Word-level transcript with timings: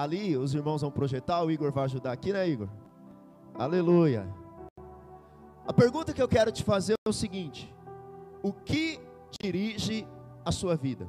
Ali 0.00 0.36
os 0.36 0.54
irmãos 0.54 0.80
vão 0.80 0.92
projetar, 0.92 1.42
o 1.42 1.50
Igor 1.50 1.72
vai 1.72 1.84
ajudar 1.86 2.12
aqui, 2.12 2.32
né, 2.32 2.48
Igor? 2.48 2.68
Aleluia. 3.52 4.32
A 5.66 5.72
pergunta 5.72 6.12
que 6.12 6.22
eu 6.22 6.28
quero 6.28 6.52
te 6.52 6.62
fazer 6.62 6.94
é 7.04 7.08
o 7.08 7.12
seguinte: 7.12 7.74
o 8.40 8.52
que 8.52 9.00
dirige 9.42 10.06
a 10.44 10.52
sua 10.52 10.76
vida? 10.76 11.08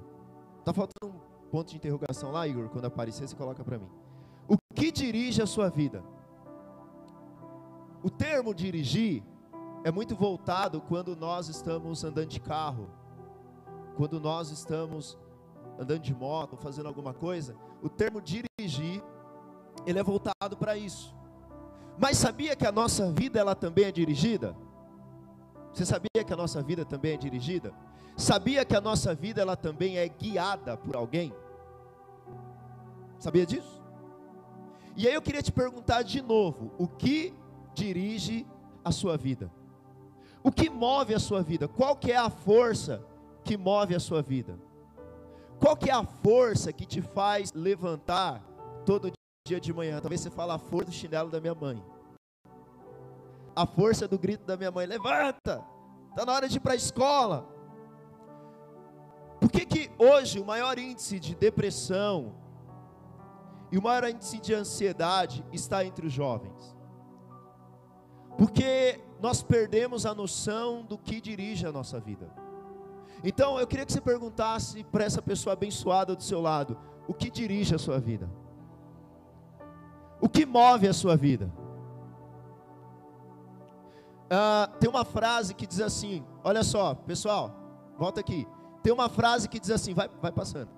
Tá 0.65 0.73
faltando 0.73 1.13
um 1.13 1.49
ponto 1.51 1.69
de 1.69 1.75
interrogação 1.75 2.31
lá, 2.31 2.47
Igor? 2.47 2.67
Quando 2.69 2.85
aparecer, 2.85 3.27
você 3.27 3.35
coloca 3.35 3.63
para 3.63 3.77
mim. 3.77 3.87
O 4.47 4.57
que 4.73 4.91
dirige 4.91 5.39
a 5.39 5.45
sua 5.45 5.69
vida? 5.69 6.03
O 8.01 8.09
termo 8.09 8.55
dirigir 8.55 9.23
é 9.83 9.91
muito 9.91 10.15
voltado 10.15 10.81
quando 10.81 11.15
nós 11.15 11.47
estamos 11.47 12.03
andando 12.03 12.27
de 12.27 12.39
carro, 12.39 12.89
quando 13.95 14.19
nós 14.19 14.49
estamos 14.49 15.15
andando 15.77 16.01
de 16.01 16.15
moto, 16.15 16.57
fazendo 16.57 16.87
alguma 16.87 17.13
coisa. 17.13 17.55
O 17.83 17.87
termo 17.87 18.19
dirigir, 18.19 18.48
ele 19.85 19.99
é 19.99 20.03
voltado 20.03 20.57
para 20.57 20.77
isso. 20.77 21.15
Mas 21.97 22.17
sabia 22.17 22.55
que 22.55 22.65
a 22.65 22.71
nossa 22.71 23.11
vida 23.11 23.39
ela 23.39 23.55
também 23.55 23.85
é 23.85 23.91
dirigida? 23.91 24.55
Você 25.73 25.85
sabia 25.85 26.23
que 26.25 26.33
a 26.33 26.37
nossa 26.37 26.61
vida 26.61 26.85
também 26.85 27.13
é 27.13 27.17
dirigida? 27.17 27.73
Sabia 28.15 28.65
que 28.65 28.75
a 28.75 28.81
nossa 28.81 29.13
vida 29.13 29.41
ela 29.41 29.55
também 29.55 29.97
é 29.97 30.07
guiada 30.07 30.77
por 30.77 30.95
alguém? 30.95 31.33
Sabia 33.17 33.45
disso? 33.45 33.81
E 34.95 35.07
aí 35.07 35.13
eu 35.13 35.21
queria 35.21 35.41
te 35.41 35.51
perguntar 35.51 36.01
de 36.01 36.21
novo, 36.21 36.71
o 36.77 36.87
que 36.87 37.33
dirige 37.73 38.45
a 38.83 38.91
sua 38.91 39.17
vida? 39.17 39.51
O 40.43 40.51
que 40.51 40.69
move 40.69 41.13
a 41.13 41.19
sua 41.19 41.41
vida? 41.41 41.67
Qual 41.67 41.95
que 41.95 42.11
é 42.11 42.17
a 42.17 42.29
força 42.29 43.03
que 43.43 43.57
move 43.57 43.95
a 43.95 43.99
sua 43.99 44.21
vida? 44.21 44.57
Qual 45.59 45.75
que 45.75 45.89
é 45.89 45.93
a 45.93 46.03
força 46.03 46.71
que 46.71 46.85
te 46.85 47.01
faz 47.01 47.51
levantar 47.53 48.41
todo 48.89 49.11
dia 49.47 49.59
de 49.61 49.71
manhã? 49.71 50.01
Talvez 50.01 50.19
você 50.19 50.31
fale 50.31 50.51
a 50.51 50.57
força 50.57 50.85
do 50.85 50.91
chinelo 50.91 51.29
da 51.29 51.39
minha 51.39 51.53
mãe. 51.53 51.79
A 53.55 53.63
força 53.63 54.07
do 54.07 54.17
grito 54.17 54.43
da 54.47 54.57
minha 54.57 54.71
mãe, 54.71 54.87
levanta! 54.87 55.63
Está 56.09 56.25
na 56.25 56.33
hora 56.33 56.49
de 56.49 56.57
ir 56.57 56.59
para 56.59 56.73
a 56.73 56.75
escola. 56.75 57.47
Por 59.39 59.51
que, 59.51 59.63
que 59.63 59.91
hoje 59.99 60.39
o 60.39 60.45
maior 60.45 60.79
índice 60.79 61.19
de 61.19 61.35
depressão 61.35 62.33
e 63.71 63.77
o 63.77 63.81
maior 63.81 64.09
índice 64.09 64.39
de 64.39 64.55
ansiedade 64.55 65.45
está 65.53 65.85
entre 65.85 66.07
os 66.07 66.11
jovens? 66.11 66.75
Porque 68.39 68.99
nós 69.21 69.43
perdemos 69.43 70.03
a 70.03 70.15
noção 70.15 70.81
do 70.81 70.97
que 70.97 71.21
dirige 71.21 71.67
a 71.67 71.71
nossa 71.71 71.99
vida. 71.99 72.33
Então 73.23 73.59
eu 73.59 73.67
queria 73.67 73.85
que 73.85 73.93
você 73.93 74.01
perguntasse 74.01 74.83
para 74.85 75.03
essa 75.03 75.21
pessoa 75.21 75.53
abençoada 75.53 76.15
do 76.15 76.23
seu 76.23 76.41
lado: 76.41 76.75
o 77.07 77.13
que 77.13 77.29
dirige 77.29 77.75
a 77.75 77.77
sua 77.77 77.99
vida? 77.99 78.27
O 80.21 80.27
que 80.27 80.45
move 80.45 80.87
a 80.87 80.93
sua 80.93 81.15
vida? 81.15 81.51
Ah, 84.29 84.69
tem 84.79 84.89
uma 84.89 85.05
frase 85.05 85.53
que 85.53 85.65
diz 85.65 85.81
assim: 85.81 86.23
olha 86.43 86.63
só, 86.63 86.93
pessoal, 86.93 87.51
volta 87.97 88.19
aqui. 88.19 88.47
Tem 88.83 88.93
uma 88.93 89.09
frase 89.09 89.49
que 89.49 89.59
diz 89.59 89.71
assim: 89.71 89.93
vai, 89.93 90.09
vai 90.21 90.31
passando. 90.31 90.69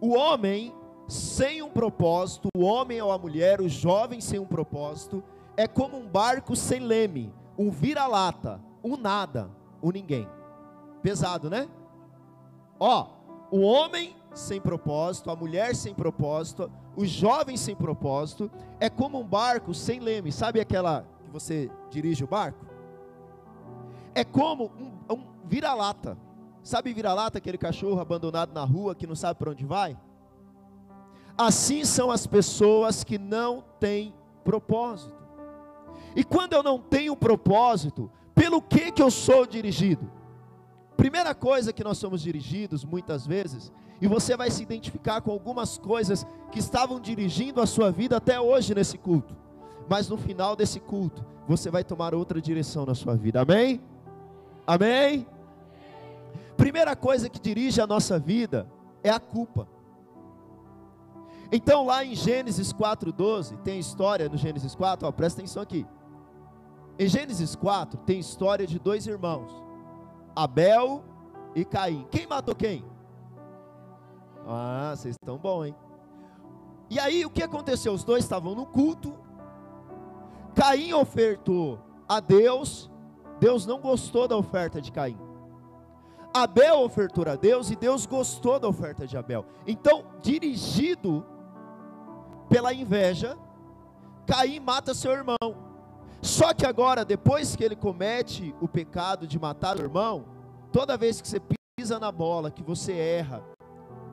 O 0.00 0.14
homem 0.14 0.74
sem 1.08 1.62
um 1.62 1.70
propósito, 1.70 2.48
o 2.56 2.62
homem 2.62 3.00
ou 3.00 3.12
a 3.12 3.18
mulher, 3.18 3.60
o 3.60 3.68
jovem 3.68 4.20
sem 4.20 4.38
um 4.38 4.46
propósito, 4.46 5.22
é 5.56 5.66
como 5.66 5.96
um 5.96 6.06
barco 6.06 6.54
sem 6.56 6.80
leme, 6.80 7.32
um 7.56 7.70
vira-lata, 7.70 8.60
um 8.82 8.96
nada, 8.96 9.50
um 9.82 9.90
ninguém. 9.90 10.28
Pesado, 11.02 11.48
né? 11.48 11.68
Ó, 12.78 13.06
o 13.50 13.60
homem 13.60 14.14
sem 14.38 14.60
propósito, 14.60 15.30
a 15.30 15.36
mulher 15.36 15.74
sem 15.74 15.94
propósito, 15.94 16.70
o 16.94 17.04
jovem 17.04 17.56
sem 17.56 17.74
propósito, 17.74 18.50
é 18.78 18.88
como 18.90 19.20
um 19.20 19.26
barco 19.26 19.72
sem 19.74 19.98
leme. 20.00 20.30
Sabe 20.30 20.60
aquela 20.60 21.06
que 21.24 21.30
você 21.30 21.70
dirige 21.90 22.22
o 22.22 22.26
barco? 22.26 22.66
É 24.14 24.24
como 24.24 24.70
um, 24.78 25.14
um 25.14 25.26
vira-lata. 25.44 26.16
Sabe 26.62 26.92
vira-lata, 26.92 27.38
aquele 27.38 27.58
cachorro 27.58 28.00
abandonado 28.00 28.52
na 28.52 28.64
rua 28.64 28.94
que 28.94 29.06
não 29.06 29.14
sabe 29.14 29.38
para 29.38 29.50
onde 29.50 29.64
vai? 29.64 29.96
Assim 31.38 31.84
são 31.84 32.10
as 32.10 32.26
pessoas 32.26 33.04
que 33.04 33.18
não 33.18 33.62
têm 33.78 34.14
propósito. 34.42 35.14
E 36.14 36.24
quando 36.24 36.54
eu 36.54 36.62
não 36.62 36.78
tenho 36.78 37.14
propósito, 37.14 38.10
pelo 38.34 38.62
que 38.62 38.90
que 38.90 39.02
eu 39.02 39.10
sou 39.10 39.46
dirigido? 39.46 40.10
Primeira 40.96 41.34
coisa 41.34 41.72
que 41.72 41.84
nós 41.84 41.98
somos 41.98 42.22
dirigidos 42.22 42.84
muitas 42.84 43.26
vezes, 43.26 43.70
e 44.00 44.06
você 44.06 44.36
vai 44.36 44.50
se 44.50 44.62
identificar 44.62 45.20
com 45.20 45.30
algumas 45.30 45.78
coisas 45.78 46.26
que 46.52 46.58
estavam 46.58 47.00
dirigindo 47.00 47.60
a 47.60 47.66
sua 47.66 47.90
vida 47.90 48.16
até 48.16 48.40
hoje 48.40 48.74
nesse 48.74 48.98
culto. 48.98 49.34
Mas 49.88 50.08
no 50.08 50.16
final 50.16 50.54
desse 50.54 50.80
culto, 50.80 51.24
você 51.46 51.70
vai 51.70 51.84
tomar 51.84 52.14
outra 52.14 52.40
direção 52.40 52.84
na 52.84 52.94
sua 52.94 53.16
vida. 53.16 53.40
Amém? 53.40 53.80
Amém? 54.66 55.26
Primeira 56.56 56.96
coisa 56.96 57.28
que 57.28 57.38
dirige 57.38 57.80
a 57.80 57.86
nossa 57.86 58.18
vida 58.18 58.66
é 59.02 59.10
a 59.10 59.20
culpa. 59.20 59.68
Então 61.52 61.86
lá 61.86 62.04
em 62.04 62.14
Gênesis 62.14 62.72
4:12, 62.72 63.56
tem 63.58 63.78
história 63.78 64.28
no 64.28 64.36
Gênesis 64.36 64.74
4, 64.74 65.06
ó, 65.06 65.12
presta 65.12 65.40
atenção 65.40 65.62
aqui. 65.62 65.86
Em 66.98 67.06
Gênesis 67.06 67.54
4 67.54 68.00
tem 68.00 68.18
história 68.18 68.66
de 68.66 68.78
dois 68.78 69.06
irmãos, 69.06 69.50
Abel 70.34 71.04
e 71.54 71.64
Caim. 71.64 72.06
Quem 72.10 72.26
matou 72.26 72.54
quem? 72.54 72.84
Ah, 74.46 74.94
vocês 74.96 75.16
estão 75.20 75.36
bom, 75.36 75.64
hein? 75.64 75.74
E 76.88 77.00
aí 77.00 77.26
o 77.26 77.30
que 77.30 77.42
aconteceu? 77.42 77.92
Os 77.92 78.04
dois 78.04 78.22
estavam 78.22 78.54
no 78.54 78.64
culto. 78.64 79.12
Caim 80.54 80.92
ofertou 80.92 81.80
a 82.08 82.20
Deus. 82.20 82.88
Deus 83.40 83.66
não 83.66 83.80
gostou 83.80 84.28
da 84.28 84.36
oferta 84.36 84.80
de 84.80 84.92
Caim. 84.92 85.18
Abel 86.32 86.80
ofertou 86.80 87.28
a 87.28 87.34
Deus 87.34 87.70
e 87.70 87.76
Deus 87.76 88.06
gostou 88.06 88.60
da 88.60 88.68
oferta 88.68 89.06
de 89.06 89.16
Abel. 89.16 89.44
Então, 89.66 90.04
dirigido 90.22 91.24
pela 92.48 92.72
inveja, 92.72 93.36
Caim 94.26 94.60
mata 94.60 94.94
seu 94.94 95.12
irmão. 95.12 95.36
Só 96.22 96.54
que 96.54 96.64
agora, 96.64 97.04
depois 97.04 97.56
que 97.56 97.64
ele 97.64 97.76
comete 97.76 98.54
o 98.60 98.68
pecado 98.68 99.26
de 99.26 99.38
matar 99.38 99.76
o 99.76 99.82
irmão, 99.82 100.24
toda 100.72 100.96
vez 100.96 101.20
que 101.20 101.28
você 101.28 101.40
pisa 101.76 101.98
na 101.98 102.12
bola, 102.12 102.50
que 102.50 102.62
você 102.62 102.92
erra, 102.92 103.42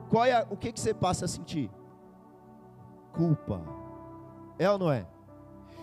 qual 0.08 0.24
é, 0.24 0.46
o 0.50 0.56
que, 0.56 0.72
que 0.72 0.80
você 0.80 0.94
passa 0.94 1.24
a 1.24 1.28
sentir? 1.28 1.70
Culpa. 3.12 3.62
É 4.58 4.70
ou 4.70 4.78
não 4.78 4.90
é? 4.90 5.06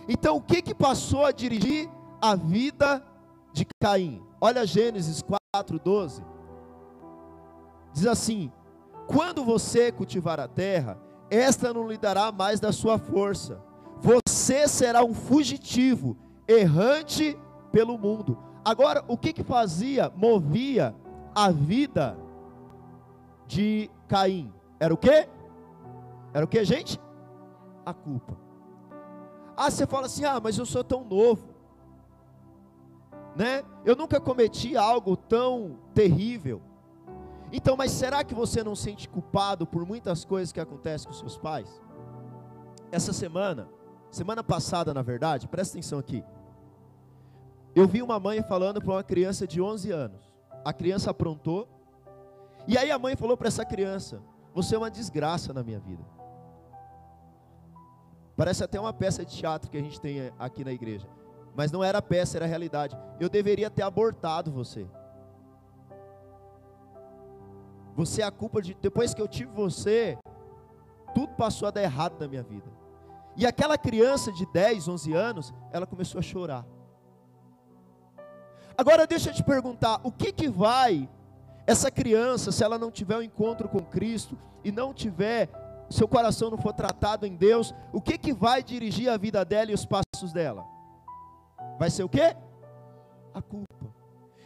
Então, 0.08 0.36
o 0.36 0.42
que, 0.42 0.62
que 0.62 0.74
passou 0.74 1.24
a 1.24 1.32
dirigir 1.32 1.88
a 2.20 2.34
vida 2.34 3.04
de 3.52 3.66
Caim? 3.80 4.22
Olha 4.40 4.66
Gênesis 4.66 5.22
4,12. 5.54 6.24
Diz 7.92 8.06
assim: 8.06 8.50
Quando 9.06 9.44
você 9.44 9.92
cultivar 9.92 10.40
a 10.40 10.48
terra, 10.48 10.98
esta 11.30 11.72
não 11.72 11.88
lhe 11.88 11.98
dará 11.98 12.32
mais 12.32 12.58
da 12.58 12.72
sua 12.72 12.98
força 12.98 13.62
você 14.02 14.66
será 14.66 15.04
um 15.04 15.14
fugitivo, 15.14 16.16
errante 16.48 17.38
pelo 17.70 17.96
mundo. 17.96 18.36
Agora, 18.64 19.04
o 19.06 19.16
que 19.16 19.32
que 19.32 19.44
fazia, 19.44 20.12
movia 20.16 20.94
a 21.32 21.52
vida 21.52 22.18
de 23.46 23.88
Caim? 24.12 24.52
Era 24.78 24.92
o 24.92 24.96
que? 24.96 25.28
Era 26.34 26.44
o 26.44 26.48
que, 26.48 26.62
gente? 26.64 27.00
A 27.84 27.94
culpa. 27.94 28.36
Ah, 29.56 29.70
você 29.70 29.86
fala 29.86 30.06
assim: 30.06 30.24
ah, 30.24 30.38
mas 30.38 30.58
eu 30.58 30.66
sou 30.66 30.84
tão 30.84 31.02
novo, 31.04 31.54
né? 33.34 33.62
Eu 33.84 33.96
nunca 33.96 34.20
cometi 34.20 34.76
algo 34.76 35.16
tão 35.16 35.78
terrível. 35.94 36.60
Então, 37.50 37.76
mas 37.76 37.90
será 37.90 38.22
que 38.22 38.34
você 38.34 38.62
não 38.62 38.74
sente 38.74 39.08
culpado 39.08 39.66
por 39.66 39.86
muitas 39.86 40.24
coisas 40.24 40.52
que 40.52 40.60
acontecem 40.60 41.06
com 41.08 41.14
seus 41.14 41.36
pais? 41.36 41.80
Essa 42.90 43.12
semana, 43.12 43.68
Semana 44.12 44.44
passada, 44.44 44.92
na 44.92 45.00
verdade, 45.00 45.48
presta 45.48 45.78
atenção 45.78 45.98
aqui. 45.98 46.22
Eu 47.74 47.88
vi 47.88 48.02
uma 48.02 48.20
mãe 48.20 48.42
falando 48.42 48.78
para 48.78 48.92
uma 48.92 49.02
criança 49.02 49.46
de 49.46 49.58
11 49.58 49.90
anos. 49.90 50.30
A 50.62 50.70
criança 50.70 51.10
aprontou. 51.10 51.66
E 52.66 52.78
aí 52.78 52.90
a 52.90 52.98
mãe 52.98 53.16
falou 53.16 53.36
para 53.36 53.48
essa 53.48 53.64
criança: 53.64 54.20
Você 54.54 54.74
é 54.74 54.78
uma 54.78 54.90
desgraça 54.90 55.52
na 55.52 55.62
minha 55.62 55.80
vida. 55.80 56.04
Parece 58.36 58.64
até 58.64 58.80
uma 58.80 58.92
peça 58.92 59.24
de 59.24 59.36
teatro 59.36 59.70
que 59.70 59.76
a 59.76 59.82
gente 59.82 60.00
tem 60.00 60.32
aqui 60.38 60.64
na 60.64 60.72
igreja. 60.72 61.06
Mas 61.54 61.70
não 61.70 61.84
era 61.84 62.00
peça, 62.00 62.38
era 62.38 62.46
realidade. 62.46 62.96
Eu 63.20 63.28
deveria 63.28 63.70
ter 63.70 63.82
abortado 63.82 64.50
você. 64.50 64.86
Você 67.94 68.22
é 68.22 68.24
a 68.24 68.30
culpa 68.30 68.62
de. 68.62 68.74
Depois 68.74 69.12
que 69.12 69.20
eu 69.20 69.28
tive 69.28 69.52
você, 69.52 70.18
tudo 71.14 71.34
passou 71.34 71.68
a 71.68 71.70
dar 71.70 71.82
errado 71.82 72.18
na 72.18 72.26
minha 72.26 72.42
vida. 72.42 72.70
E 73.36 73.46
aquela 73.46 73.76
criança 73.76 74.32
de 74.32 74.46
10, 74.46 74.88
11 74.88 75.12
anos, 75.12 75.54
ela 75.70 75.86
começou 75.86 76.18
a 76.18 76.22
chorar. 76.22 76.66
Agora 78.76 79.06
deixa 79.06 79.30
eu 79.30 79.34
te 79.34 79.42
perguntar, 79.42 80.00
o 80.02 80.10
que 80.10 80.32
que 80.32 80.48
vai 80.48 81.08
essa 81.66 81.90
criança, 81.90 82.50
se 82.50 82.64
ela 82.64 82.78
não 82.78 82.90
tiver 82.90 83.16
um 83.16 83.22
encontro 83.22 83.68
com 83.68 83.80
Cristo 83.80 84.36
e 84.64 84.72
não 84.72 84.92
tiver 84.92 85.48
seu 85.92 86.08
coração 86.08 86.50
não 86.50 86.58
for 86.58 86.72
tratado 86.72 87.26
em 87.26 87.36
Deus, 87.36 87.74
o 87.92 88.00
que 88.00 88.16
que 88.16 88.32
vai 88.32 88.62
dirigir 88.62 89.10
a 89.10 89.16
vida 89.16 89.44
dela 89.44 89.70
e 89.70 89.74
os 89.74 89.84
passos 89.84 90.32
dela? 90.32 90.64
Vai 91.78 91.90
ser 91.90 92.02
o 92.02 92.08
quê? 92.08 92.34
A 93.34 93.42
culpa. 93.42 93.94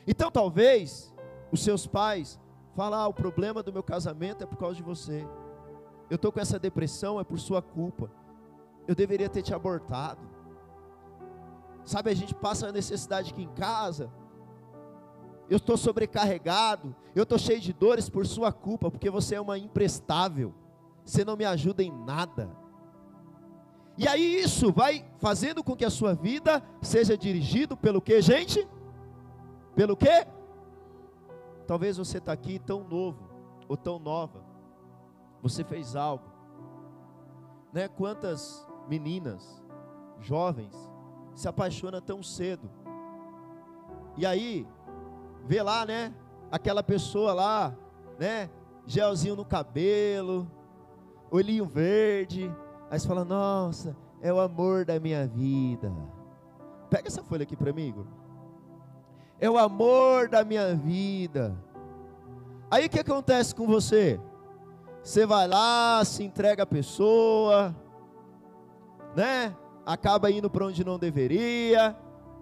Então 0.07 0.31
talvez 0.31 1.15
os 1.51 1.63
seus 1.63 1.87
pais 1.87 2.39
falem: 2.75 2.99
ah, 2.99 3.07
o 3.07 3.15
problema 3.15 3.63
do 3.63 3.73
meu 3.73 3.83
casamento 3.83 4.43
é 4.43 4.47
por 4.47 4.59
causa 4.59 4.77
de 4.77 4.83
você. 4.83 5.27
Eu 6.11 6.17
estou 6.17 6.31
com 6.31 6.41
essa 6.41 6.59
depressão, 6.59 7.19
é 7.19 7.25
por 7.25 7.39
sua 7.39 7.63
culpa. 7.63 8.11
Eu 8.87 8.95
deveria 8.95 9.29
ter 9.29 9.43
te 9.43 9.55
abortado. 9.55 10.21
Sabe, 11.85 12.11
a 12.11 12.15
gente 12.15 12.35
passa 12.35 12.69
a 12.69 12.73
necessidade 12.73 13.33
aqui 13.33 13.43
em 13.43 13.53
casa. 13.55 14.11
Eu 15.49 15.59
estou 15.59 15.77
sobrecarregado. 15.77 16.95
Eu 17.15 17.23
estou 17.23 17.39
cheio 17.39 17.61
de 17.61 17.73
dores 17.73 18.09
por 18.09 18.27
sua 18.27 18.53
culpa, 18.53 18.91
porque 18.91 19.11
você 19.11 19.37
é 19.37 19.41
uma 19.41 19.59
imprestável. 19.59 20.55
Você 21.05 21.25
não 21.25 21.37
me 21.37 21.45
ajuda 21.45 21.83
em 21.83 21.93
nada. 21.93 22.51
E 23.99 24.07
aí 24.07 24.41
isso 24.41 24.73
vai 24.73 25.05
fazendo 25.19 25.65
com 25.65 25.75
que 25.75 25.85
a 25.85 25.91
sua 25.91 26.15
vida 26.15 26.63
seja 26.83 27.17
dirigido 27.17 27.77
pelo 27.77 28.03
que, 28.03 28.21
gente? 28.21 28.69
Pelo 29.75 29.97
que? 29.97 30.27
Talvez 31.67 31.97
você 31.97 32.19
está 32.19 32.33
aqui 32.33 32.59
tão 32.59 32.85
novo 32.85 33.29
ou 33.69 33.77
tão 33.77 33.99
nova. 33.99 34.45
Você 35.43 35.65
fez 35.65 35.97
algo. 35.97 36.25
Né? 37.73 37.89
Quantas 37.89 38.67
meninas, 38.89 39.63
jovens, 40.21 40.75
se 41.35 41.49
apaixonam 41.49 42.01
tão 42.01 42.23
cedo. 42.23 42.71
E 44.17 44.25
aí, 44.25 44.67
vê 45.47 45.63
lá, 45.63 45.87
né? 45.87 46.13
Aquela 46.51 46.83
pessoa 46.83 47.33
lá, 47.33 47.75
né? 48.19 48.51
Gelzinho 48.87 49.37
no 49.37 49.45
cabelo, 49.45 50.51
olhinho 51.31 51.65
verde. 51.65 52.53
Aí 52.91 52.99
você 52.99 53.09
fala: 53.09 53.25
Nossa, 53.25 53.97
é 54.21 54.33
o 54.33 54.41
amor 54.41 54.85
da 54.85 55.01
minha 55.01 55.27
vida. 55.27 55.93
Pega 56.91 57.09
essa 57.09 57.23
folha 57.23 57.43
aqui 57.45 57.57
para 57.57 57.73
mim, 57.73 57.89
Igor 57.89 58.07
é 59.39 59.51
o 59.51 59.59
amor 59.59 60.29
da 60.29 60.45
minha 60.45 60.75
vida. 60.75 61.57
Aí 62.71 62.87
o 62.87 62.91
que 62.91 63.01
acontece 63.01 63.55
com 63.55 63.67
você? 63.67 64.21
Você 65.03 65.25
vai 65.25 65.47
lá, 65.47 66.03
se 66.05 66.25
entrega 66.25 66.65
a 66.65 66.67
pessoa, 66.67 67.75
né? 69.15 69.55
Acaba 69.85 70.31
indo 70.31 70.51
para 70.51 70.67
onde 70.67 70.85
não 70.85 70.99
deveria, 70.99 71.97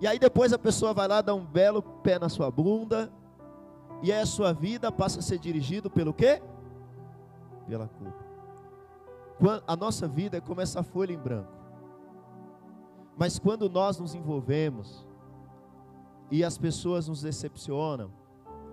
e 0.05 0.06
aí 0.06 0.19
depois 0.19 0.53
a 0.53 0.59
pessoa 0.59 0.93
vai 0.93 1.09
lá 1.09 1.23
dar 1.23 1.35
um 1.35 1.47
belo 1.47 1.83
pé 1.83 2.19
na 2.19 2.29
sua 2.29 2.51
bunda, 2.51 3.11
e 4.03 4.12
aí 4.12 4.21
a 4.21 4.27
sua 4.27 4.53
vida 4.53 4.93
passa 4.93 5.21
a 5.21 5.23
ser 5.23 5.39
dirigido 5.39 5.89
pelo 5.89 6.12
quê? 6.12 6.43
Pela 7.67 7.89
culpa. 7.89 8.23
A 9.67 9.75
nossa 9.75 10.06
vida 10.06 10.37
é 10.37 10.43
como 10.43 10.61
essa 10.61 10.83
folha 10.83 11.15
em 11.15 11.17
branco. 11.17 11.51
Mas 13.17 13.39
quando 13.39 13.67
nós 13.71 13.99
nos 13.99 14.15
envolvemos 14.15 15.06
e 16.31 16.45
as 16.45 16.59
pessoas 16.59 17.09
nos 17.09 17.23
decepcionam, 17.23 18.12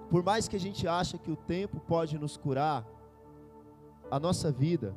por 0.09 0.21
mais 0.21 0.49
que 0.49 0.57
a 0.57 0.59
gente 0.59 0.85
ache 0.85 1.17
que 1.17 1.31
o 1.31 1.37
tempo 1.37 1.79
pode 1.79 2.19
nos 2.19 2.35
curar, 2.35 2.85
a 4.11 4.19
nossa 4.19 4.51
vida 4.51 4.93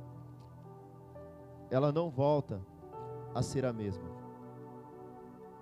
ela 1.71 1.93
não 1.93 2.11
volta 2.11 2.61
a 3.33 3.41
ser 3.41 3.65
a 3.65 3.73
mesma. 3.73 4.13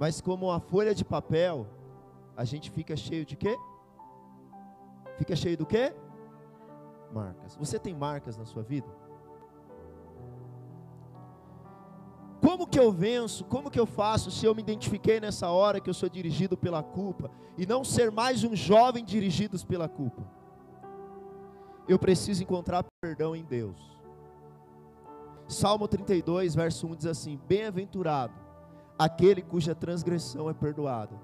Mas 0.02 0.20
como 0.20 0.46
uma 0.46 0.58
folha 0.58 0.92
de 0.96 1.04
papel, 1.04 1.64
a 2.36 2.44
gente 2.44 2.72
fica 2.72 2.96
cheio 2.96 3.24
de 3.24 3.36
quê? 3.36 3.56
Fica 5.16 5.36
cheio 5.36 5.56
do 5.56 5.64
quê? 5.64 5.94
Marcas. 7.12 7.54
Você 7.54 7.78
tem 7.78 7.94
marcas 7.94 8.36
na 8.36 8.44
sua 8.44 8.64
vida? 8.64 8.88
Como 12.40 12.66
que 12.66 12.80
eu 12.80 12.90
venço? 12.90 13.44
Como 13.44 13.70
que 13.70 13.78
eu 13.78 13.86
faço 13.86 14.28
se 14.28 14.44
eu 14.44 14.52
me 14.56 14.62
identifiquei 14.62 15.20
nessa 15.20 15.48
hora 15.50 15.80
que 15.80 15.88
eu 15.88 15.94
sou 15.94 16.08
dirigido 16.08 16.56
pela 16.56 16.82
culpa 16.82 17.30
e 17.56 17.64
não 17.64 17.84
ser 17.84 18.10
mais 18.10 18.42
um 18.42 18.56
jovem 18.56 19.04
dirigido 19.04 19.56
pela 19.64 19.88
culpa? 19.88 20.24
Eu 21.86 21.96
preciso 21.96 22.42
encontrar 22.42 22.84
perdão 23.00 23.36
em 23.36 23.44
Deus. 23.44 23.78
Salmo 25.46 25.86
32, 25.86 26.56
verso 26.56 26.88
1 26.88 26.96
diz 26.96 27.06
assim: 27.06 27.38
Bem-aventurado 27.46 28.41
aquele 29.04 29.42
cuja 29.42 29.74
transgressão 29.74 30.48
é 30.48 30.54
perdoada 30.54 31.18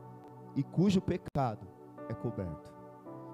e 0.56 0.64
cujo 0.64 1.00
pecado 1.00 1.66
é 2.08 2.14
coberto. 2.14 2.74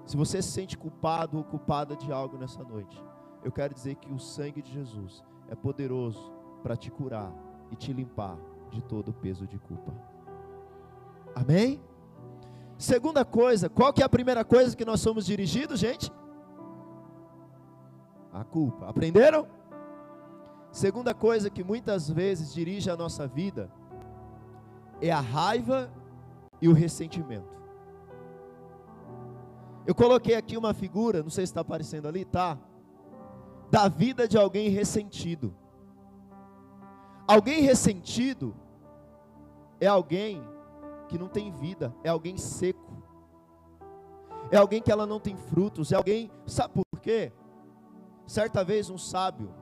Se 0.05 0.15
você 0.15 0.39
se 0.39 0.51
sente 0.51 0.77
culpado 0.77 1.37
ou 1.37 1.43
culpada 1.43 1.95
de 1.95 2.11
algo 2.11 2.37
nessa 2.37 2.63
noite, 2.63 3.03
eu 3.43 3.51
quero 3.51 3.73
dizer 3.73 3.95
que 3.95 4.13
o 4.13 4.19
sangue 4.19 4.61
de 4.61 4.71
Jesus 4.71 5.23
é 5.47 5.55
poderoso 5.55 6.31
para 6.61 6.77
te 6.77 6.91
curar 6.91 7.33
e 7.71 7.75
te 7.75 7.91
limpar 7.91 8.37
de 8.69 8.83
todo 8.83 9.09
o 9.09 9.13
peso 9.13 9.47
de 9.47 9.57
culpa. 9.57 9.91
Amém? 11.33 11.81
Segunda 12.77 13.25
coisa, 13.25 13.67
qual 13.67 13.91
que 13.91 14.03
é 14.03 14.05
a 14.05 14.09
primeira 14.09 14.45
coisa 14.45 14.75
que 14.75 14.85
nós 14.85 14.99
somos 14.99 15.25
dirigidos, 15.25 15.79
gente? 15.79 16.11
A 18.31 18.43
culpa. 18.43 18.87
Aprenderam? 18.87 19.47
Segunda 20.71 21.15
coisa 21.15 21.49
que 21.49 21.63
muitas 21.63 22.09
vezes 22.09 22.53
dirige 22.53 22.91
a 22.91 22.97
nossa 22.97 23.25
vida 23.25 23.71
é 25.01 25.11
a 25.11 25.19
raiva 25.19 25.91
e 26.61 26.67
o 26.67 26.73
ressentimento. 26.73 27.55
Eu 29.85 29.93
coloquei 29.93 30.35
aqui 30.35 30.57
uma 30.57 30.73
figura, 30.73 31.21
não 31.21 31.29
sei 31.29 31.45
se 31.45 31.51
está 31.51 31.61
aparecendo 31.61 32.07
ali, 32.07 32.25
tá? 32.25 32.57
Da 33.69 33.87
vida 33.87 34.27
de 34.27 34.37
alguém 34.37 34.69
ressentido. 34.69 35.53
Alguém 37.27 37.61
ressentido 37.61 38.55
é 39.79 39.87
alguém 39.87 40.41
que 41.07 41.17
não 41.17 41.27
tem 41.27 41.51
vida, 41.51 41.93
é 42.03 42.09
alguém 42.09 42.37
seco, 42.37 43.03
é 44.49 44.57
alguém 44.57 44.81
que 44.81 44.91
ela 44.91 45.05
não 45.05 45.19
tem 45.19 45.35
frutos, 45.35 45.91
é 45.91 45.95
alguém, 45.95 46.31
sabe 46.45 46.73
por 46.73 46.99
quê? 46.99 47.31
Certa 48.25 48.63
vez 48.63 48.89
um 48.89 48.97
sábio, 48.97 49.53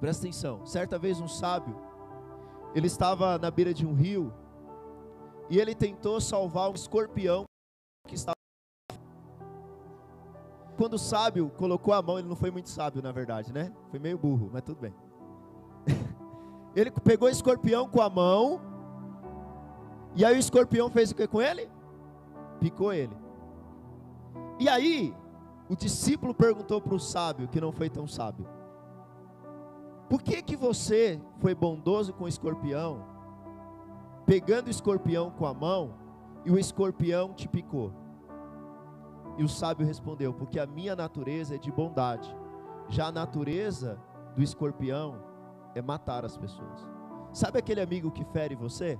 presta 0.00 0.26
atenção, 0.26 0.64
certa 0.64 0.98
vez 0.98 1.20
um 1.20 1.28
sábio, 1.28 1.76
ele 2.74 2.86
estava 2.86 3.38
na 3.38 3.50
beira 3.50 3.74
de 3.74 3.86
um 3.86 3.94
rio 3.94 4.32
e 5.48 5.58
ele 5.58 5.74
tentou 5.74 6.20
salvar 6.20 6.70
um 6.70 6.74
escorpião 6.74 7.44
que 8.06 8.14
estava. 8.14 8.34
Quando 10.76 10.94
o 10.94 10.98
sábio 10.98 11.50
colocou 11.50 11.94
a 11.94 12.02
mão, 12.02 12.18
ele 12.18 12.28
não 12.28 12.36
foi 12.36 12.50
muito 12.50 12.68
sábio 12.68 13.02
na 13.02 13.12
verdade, 13.12 13.52
né? 13.52 13.72
Foi 13.90 13.98
meio 13.98 14.18
burro, 14.18 14.50
mas 14.52 14.62
tudo 14.62 14.80
bem. 14.80 14.94
Ele 16.74 16.90
pegou 16.90 17.28
o 17.28 17.30
escorpião 17.30 17.88
com 17.88 18.00
a 18.00 18.10
mão. 18.10 18.60
E 20.16 20.24
aí 20.24 20.34
o 20.34 20.38
escorpião 20.38 20.90
fez 20.90 21.12
o 21.12 21.14
que 21.14 21.24
com 21.28 21.40
ele? 21.40 21.70
Picou 22.58 22.92
ele. 22.92 23.16
E 24.58 24.68
aí, 24.68 25.14
o 25.68 25.76
discípulo 25.76 26.34
perguntou 26.34 26.80
para 26.80 26.94
o 26.94 26.98
sábio, 26.98 27.48
que 27.48 27.60
não 27.60 27.70
foi 27.72 27.88
tão 27.88 28.06
sábio: 28.06 28.46
Por 30.08 30.22
que 30.22 30.42
que 30.42 30.56
você 30.56 31.20
foi 31.38 31.54
bondoso 31.54 32.12
com 32.12 32.24
o 32.24 32.28
escorpião, 32.28 33.04
pegando 34.26 34.68
o 34.68 34.70
escorpião 34.70 35.30
com 35.30 35.46
a 35.46 35.54
mão, 35.54 35.94
e 36.44 36.50
o 36.50 36.58
escorpião 36.58 37.32
te 37.32 37.48
picou? 37.48 37.92
E 39.36 39.44
o 39.44 39.48
sábio 39.48 39.86
respondeu: 39.86 40.32
Porque 40.32 40.58
a 40.58 40.66
minha 40.66 40.94
natureza 40.94 41.54
é 41.54 41.58
de 41.58 41.72
bondade, 41.72 42.34
já 42.88 43.06
a 43.06 43.12
natureza 43.12 43.98
do 44.36 44.42
escorpião 44.42 45.22
é 45.74 45.82
matar 45.82 46.24
as 46.24 46.36
pessoas. 46.36 46.88
Sabe 47.32 47.58
aquele 47.58 47.80
amigo 47.80 48.10
que 48.10 48.24
fere 48.24 48.54
você? 48.54 48.98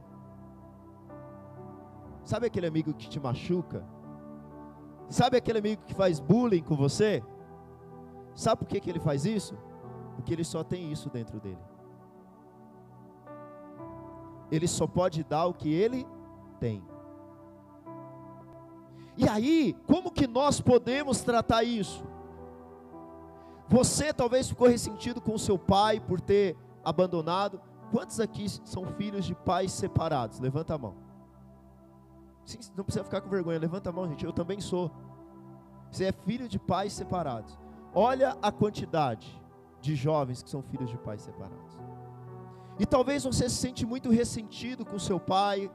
Sabe 2.25 2.47
aquele 2.47 2.67
amigo 2.67 2.93
que 2.95 3.09
te 3.09 3.21
machuca? 3.21 3.85
Sabe 5.09 5.37
aquele 5.37 5.59
amigo 5.59 5.83
que 5.85 5.95
faz 5.95 6.19
bullying 6.19 6.63
com 6.63 6.75
você? 6.75 7.23
Sabe 8.35 8.61
por 8.61 8.69
que, 8.69 8.81
que 8.81 8.91
ele 8.91 8.99
faz 8.99 9.25
isso? 9.25 9.57
Porque 10.17 10.33
ele 10.33 10.43
só 10.43 10.65
tem 10.65 10.91
isso 10.91 11.11
dentro 11.11 11.39
dele. 11.39 11.59
Ele 14.55 14.69
só 14.69 14.87
pode 14.87 15.25
dar 15.25 15.47
o 15.47 15.55
que 15.55 15.73
ele 15.73 16.07
tem. 16.61 16.83
E 19.17 19.29
aí, 19.29 19.77
como 19.87 20.11
que 20.11 20.27
nós 20.27 20.61
podemos 20.61 21.23
tratar 21.23 21.65
isso? 21.65 22.05
Você 23.69 24.13
talvez 24.13 24.49
ficou 24.49 24.69
ressentido 24.69 25.21
com 25.21 25.37
seu 25.39 25.59
pai 25.59 26.01
por 26.01 26.21
ter 26.21 26.57
abandonado. 26.85 27.61
Quantos 27.91 28.21
aqui 28.21 28.49
são 28.49 28.87
filhos 28.87 29.25
de 29.25 29.35
pais 29.35 29.73
separados? 29.73 30.39
Levanta 30.41 30.75
a 30.75 30.79
mão. 30.79 30.95
Sim, 32.45 32.59
não 32.77 32.85
precisa 32.85 33.05
ficar 33.05 33.21
com 33.21 33.29
vergonha, 33.29 33.59
levanta 33.59 33.91
a 33.91 33.93
mão, 33.93 34.09
gente. 34.09 34.25
Eu 34.25 34.33
também 34.33 34.61
sou. 34.61 34.91
Você 35.91 36.05
é 36.05 36.13
filho 36.13 36.49
de 36.49 36.59
pais 36.59 36.93
separados. 36.93 37.59
Olha 37.95 38.37
a 38.43 38.51
quantidade 38.51 39.41
de 39.81 39.95
jovens 39.95 40.43
que 40.43 40.51
são 40.51 40.63
filhos 40.63 40.91
de 40.91 40.99
pais 40.99 41.23
separados. 41.23 41.79
E 42.79 42.87
talvez 42.87 43.25
você 43.25 43.49
se 43.49 43.57
sente 43.57 43.87
muito 43.87 44.11
ressentido 44.11 44.85
com 44.85 44.99
seu 44.99 45.21
pai, 45.21 45.71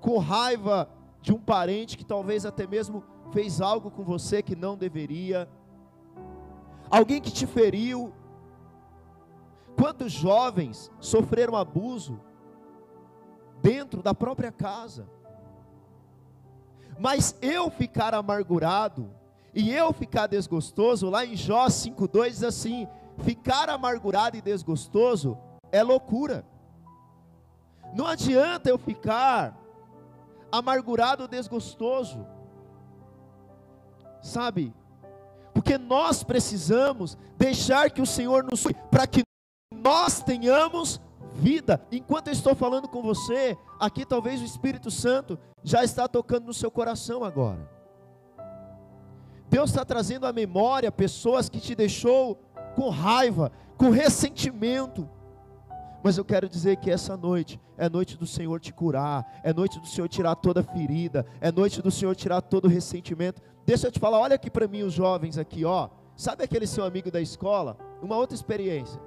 com 0.00 0.18
raiva 0.18 0.88
de 1.20 1.32
um 1.32 1.38
parente 1.38 1.96
que 1.96 2.04
talvez 2.04 2.44
até 2.44 2.66
mesmo 2.66 3.02
fez 3.32 3.60
algo 3.60 3.90
com 3.90 4.04
você 4.04 4.42
que 4.42 4.54
não 4.54 4.76
deveria, 4.76 5.48
alguém 6.90 7.20
que 7.20 7.30
te 7.30 7.46
feriu, 7.46 8.12
Quantos 9.78 10.10
jovens 10.10 10.90
sofreram 10.98 11.54
abuso 11.54 12.20
dentro 13.62 14.02
da 14.02 14.12
própria 14.12 14.50
casa? 14.50 15.08
Mas 16.98 17.36
eu 17.40 17.70
ficar 17.70 18.12
amargurado 18.12 19.08
e 19.54 19.72
eu 19.72 19.92
ficar 19.92 20.26
desgostoso, 20.26 21.08
lá 21.08 21.24
em 21.24 21.36
Jó 21.36 21.66
5,2 21.66 22.30
diz 22.30 22.42
assim: 22.42 22.88
ficar 23.18 23.70
amargurado 23.70 24.36
e 24.36 24.42
desgostoso 24.42 25.38
é 25.72 25.82
loucura. 25.82 26.44
Não 27.94 28.06
adianta 28.06 28.68
eu 28.68 28.78
ficar 28.78 29.56
amargurado 30.50 31.28
desgostoso, 31.28 32.26
sabe? 34.22 34.74
Porque 35.52 35.76
nós 35.76 36.22
precisamos 36.22 37.16
deixar 37.36 37.90
que 37.90 38.00
o 38.00 38.06
Senhor 38.06 38.44
nos 38.44 38.64
para 38.90 39.06
que 39.06 39.22
nós 39.74 40.22
tenhamos 40.22 41.00
vida. 41.34 41.80
Enquanto 41.90 42.28
eu 42.28 42.32
estou 42.32 42.54
falando 42.54 42.88
com 42.88 43.02
você, 43.02 43.56
aqui 43.78 44.04
talvez 44.04 44.40
o 44.40 44.44
Espírito 44.44 44.90
Santo 44.90 45.38
já 45.62 45.84
está 45.84 46.08
tocando 46.08 46.46
no 46.46 46.54
seu 46.54 46.70
coração 46.70 47.24
agora. 47.24 47.68
Deus 49.48 49.70
está 49.70 49.84
trazendo 49.84 50.26
à 50.26 50.32
memória 50.32 50.92
pessoas 50.92 51.48
que 51.48 51.60
te 51.60 51.74
deixou 51.74 52.36
com 52.74 52.90
raiva, 52.90 53.50
com 53.76 53.90
ressentimento. 53.90 55.08
Mas 56.02 56.16
eu 56.16 56.24
quero 56.24 56.48
dizer 56.48 56.76
que 56.76 56.90
essa 56.90 57.16
noite 57.16 57.60
é 57.76 57.88
noite 57.88 58.16
do 58.16 58.26
Senhor 58.26 58.60
te 58.60 58.72
curar, 58.72 59.40
é 59.42 59.52
noite 59.52 59.80
do 59.80 59.86
Senhor 59.86 60.08
tirar 60.08 60.36
toda 60.36 60.62
ferida, 60.62 61.26
é 61.40 61.50
noite 61.50 61.82
do 61.82 61.90
Senhor 61.90 62.14
tirar 62.14 62.40
todo 62.40 62.68
ressentimento. 62.68 63.42
Deixa 63.66 63.88
eu 63.88 63.92
te 63.92 63.98
falar, 63.98 64.18
olha 64.18 64.36
aqui 64.36 64.50
para 64.50 64.68
mim 64.68 64.82
os 64.82 64.92
jovens 64.92 65.36
aqui, 65.38 65.64
ó. 65.64 65.88
Sabe 66.16 66.44
aquele 66.44 66.66
seu 66.66 66.84
amigo 66.84 67.10
da 67.10 67.20
escola? 67.20 67.76
Uma 68.00 68.16
outra 68.16 68.34
experiência. 68.34 69.00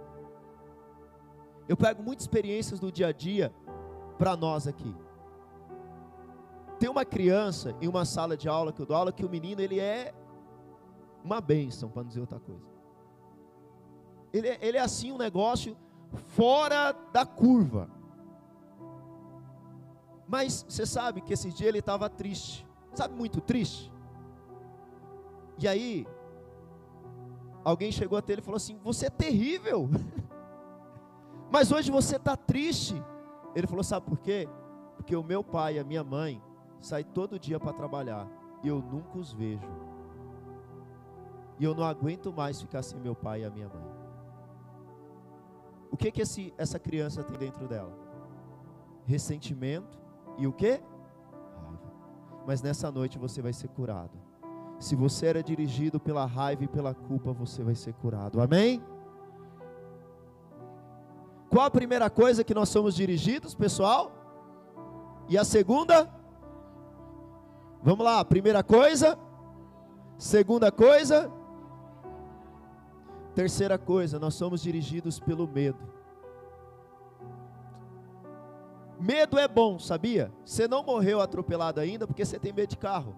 Eu 1.67 1.77
pego 1.77 2.03
muitas 2.03 2.23
experiências 2.23 2.79
do 2.79 2.91
dia 2.91 3.07
a 3.07 3.11
dia 3.11 3.53
para 4.17 4.35
nós 4.35 4.67
aqui. 4.67 4.93
Tem 6.77 6.89
uma 6.89 7.05
criança 7.05 7.75
em 7.79 7.87
uma 7.87 8.05
sala 8.05 8.35
de 8.35 8.49
aula 8.49 8.73
que 8.73 8.81
eu 8.81 8.85
dou 8.85 8.97
aula 8.97 9.11
que 9.11 9.25
o 9.25 9.29
menino 9.29 9.61
ele 9.61 9.79
é 9.79 10.13
uma 11.23 11.39
bênção, 11.39 11.89
para 11.89 12.01
não 12.01 12.07
dizer 12.09 12.21
outra 12.21 12.39
coisa. 12.39 12.65
Ele, 14.33 14.47
é, 14.47 14.57
ele 14.61 14.77
é 14.77 14.81
assim 14.81 15.11
um 15.11 15.17
negócio 15.17 15.77
fora 16.11 16.95
da 17.11 17.25
curva. 17.25 17.89
Mas 20.27 20.65
você 20.67 20.85
sabe 20.85 21.21
que 21.21 21.33
esse 21.33 21.51
dia 21.51 21.67
ele 21.67 21.79
estava 21.79 22.09
triste, 22.09 22.65
sabe, 22.93 23.15
muito 23.15 23.41
triste. 23.41 23.91
E 25.59 25.67
aí, 25.67 26.07
alguém 27.63 27.91
chegou 27.91 28.17
até 28.17 28.33
ele 28.33 28.41
e 28.41 28.45
falou 28.45 28.57
assim: 28.57 28.79
Você 28.83 29.07
é 29.07 29.09
terrível. 29.09 29.89
Mas 31.51 31.71
hoje 31.71 31.91
você 31.91 32.15
está 32.15 32.37
triste. 32.37 32.95
Ele 33.53 33.67
falou: 33.67 33.83
Sabe 33.83 34.05
por 34.05 34.17
quê? 34.19 34.47
Porque 34.95 35.15
o 35.15 35.23
meu 35.23 35.43
pai 35.43 35.75
e 35.75 35.79
a 35.79 35.83
minha 35.83 36.03
mãe 36.03 36.41
saem 36.79 37.05
todo 37.05 37.37
dia 37.37 37.59
para 37.59 37.73
trabalhar 37.73 38.27
e 38.63 38.67
eu 38.67 38.81
nunca 38.81 39.17
os 39.17 39.33
vejo. 39.33 39.67
E 41.59 41.63
eu 41.63 41.75
não 41.75 41.83
aguento 41.83 42.31
mais 42.31 42.59
ficar 42.61 42.81
sem 42.81 42.99
meu 42.99 43.15
pai 43.15 43.41
e 43.41 43.45
a 43.45 43.49
minha 43.49 43.67
mãe. 43.67 43.90
O 45.91 45.97
que 45.97 46.09
que 46.09 46.21
esse, 46.21 46.53
essa 46.57 46.79
criança 46.79 47.21
tem 47.23 47.37
dentro 47.37 47.67
dela? 47.67 47.91
Ressentimento 49.05 49.99
e 50.37 50.47
o 50.47 50.53
que? 50.53 50.81
Raiva. 51.61 51.93
Mas 52.47 52.61
nessa 52.61 52.89
noite 52.89 53.19
você 53.19 53.41
vai 53.41 53.51
ser 53.51 53.67
curado. 53.67 54.17
Se 54.79 54.95
você 54.95 55.27
era 55.27 55.43
dirigido 55.43 55.99
pela 55.99 56.25
raiva 56.25 56.63
e 56.63 56.67
pela 56.67 56.93
culpa, 56.93 57.31
você 57.33 57.61
vai 57.61 57.75
ser 57.75 57.93
curado. 57.93 58.41
Amém? 58.41 58.81
Qual 61.49 61.65
a 61.65 61.69
primeira 61.69 62.09
coisa 62.09 62.43
que 62.43 62.53
nós 62.53 62.69
somos 62.69 62.95
dirigidos, 62.95 63.53
pessoal? 63.53 64.11
E 65.27 65.37
a 65.37 65.43
segunda? 65.43 66.09
Vamos 67.83 68.05
lá, 68.05 68.23
primeira 68.23 68.63
coisa. 68.63 69.19
Segunda 70.17 70.71
coisa. 70.71 71.29
Terceira 73.33 73.77
coisa, 73.77 74.19
nós 74.19 74.33
somos 74.33 74.61
dirigidos 74.61 75.19
pelo 75.19 75.47
medo. 75.47 75.79
Medo 78.99 79.39
é 79.39 79.47
bom, 79.47 79.79
sabia? 79.79 80.31
Você 80.45 80.67
não 80.67 80.83
morreu 80.83 81.21
atropelado 81.21 81.79
ainda 81.79 82.05
porque 82.05 82.23
você 82.23 82.37
tem 82.37 82.53
medo 82.53 82.69
de 82.69 82.77
carro. 82.77 83.15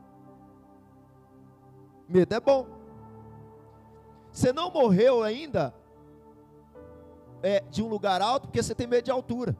Medo 2.07 2.33
é 2.33 2.39
bom. 2.39 2.67
Você 4.31 4.53
não 4.53 4.71
morreu 4.71 5.23
ainda 5.23 5.73
é, 7.41 7.59
de 7.69 7.83
um 7.83 7.87
lugar 7.87 8.21
alto 8.21 8.47
porque 8.47 8.63
você 8.63 8.73
tem 8.73 8.87
medo 8.87 9.05
de 9.05 9.11
altura. 9.11 9.57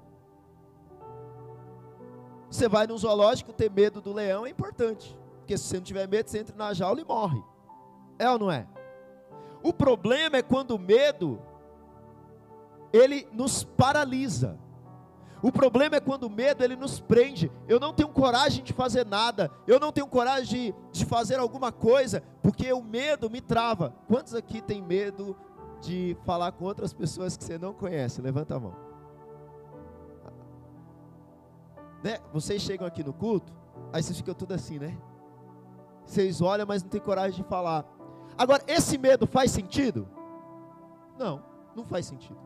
Você 2.50 2.70
vai 2.70 2.86
no 2.86 2.98
zoológico 2.98 3.52
ter 3.52 3.70
medo 3.70 4.00
do 4.00 4.14
leão 4.14 4.46
é 4.46 4.50
importante. 4.50 5.18
Porque 5.40 5.58
se 5.58 5.66
você 5.66 5.78
não 5.78 5.84
tiver 5.84 6.08
medo, 6.08 6.30
você 6.30 6.40
entra 6.40 6.56
na 6.56 6.74
jaula 6.74 7.02
e 7.02 7.04
morre. 7.04 7.44
É 8.18 8.30
ou 8.30 8.40
não 8.40 8.50
é? 8.50 8.68
O 9.64 9.72
problema 9.72 10.38
é 10.38 10.42
quando 10.42 10.72
o 10.72 10.80
medo 10.80 11.42
ele 12.92 13.28
nos 13.32 13.64
paralisa. 13.64 14.60
O 15.42 15.52
problema 15.52 15.96
é 15.96 16.00
quando 16.00 16.24
o 16.24 16.30
medo 16.30 16.64
ele 16.64 16.76
nos 16.76 17.00
prende. 17.00 17.52
Eu 17.68 17.80
não 17.80 17.94
tenho 17.94 18.10
coragem 18.10 18.64
de 18.64 18.72
fazer 18.72 19.06
nada. 19.06 19.52
Eu 19.68 19.80
não 19.80 19.92
tenho 19.92 20.08
coragem 20.08 20.74
de, 20.92 21.00
de 21.00 21.06
fazer 21.06 21.40
alguma 21.40 21.72
coisa 21.72 22.24
porque 22.42 22.72
o 22.72 22.82
medo 22.82 23.30
me 23.30 23.42
trava. 23.42 23.94
Quantos 24.08 24.36
aqui 24.36 24.62
têm 24.62 24.82
medo 24.82 25.36
de 25.82 26.16
falar 26.26 26.52
com 26.54 26.64
outras 26.64 26.94
pessoas 26.94 27.36
que 27.36 27.44
você 27.44 27.58
não 27.58 27.74
conhece? 27.74 28.22
Levanta 28.22 28.56
a 28.56 28.60
mão. 28.60 28.76
Né? 32.04 32.20
Vocês 32.32 32.62
chegam 32.62 32.86
aqui 32.86 33.04
no 33.04 33.14
culto, 33.14 33.54
aí 33.92 34.04
vocês 34.04 34.18
ficam 34.18 34.34
tudo 34.34 34.54
assim, 34.54 34.78
né? 34.78 34.98
Vocês 36.06 36.42
olham, 36.42 36.66
mas 36.68 36.84
não 36.84 36.90
tem 36.90 37.00
coragem 37.00 37.42
de 37.42 37.48
falar. 37.48 37.86
Agora, 38.38 38.64
esse 38.68 38.98
medo 38.98 39.28
faz 39.28 39.52
sentido? 39.52 40.08
Não, 41.18 41.44
não 41.76 41.86
faz 41.86 42.06
sentido. 42.06 42.40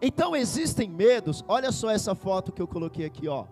Então 0.00 0.36
existem 0.36 0.88
medos, 0.88 1.44
olha 1.48 1.72
só 1.72 1.90
essa 1.90 2.14
foto 2.14 2.52
que 2.52 2.62
eu 2.62 2.68
coloquei 2.68 3.04
aqui, 3.04 3.28
ó. 3.28 3.46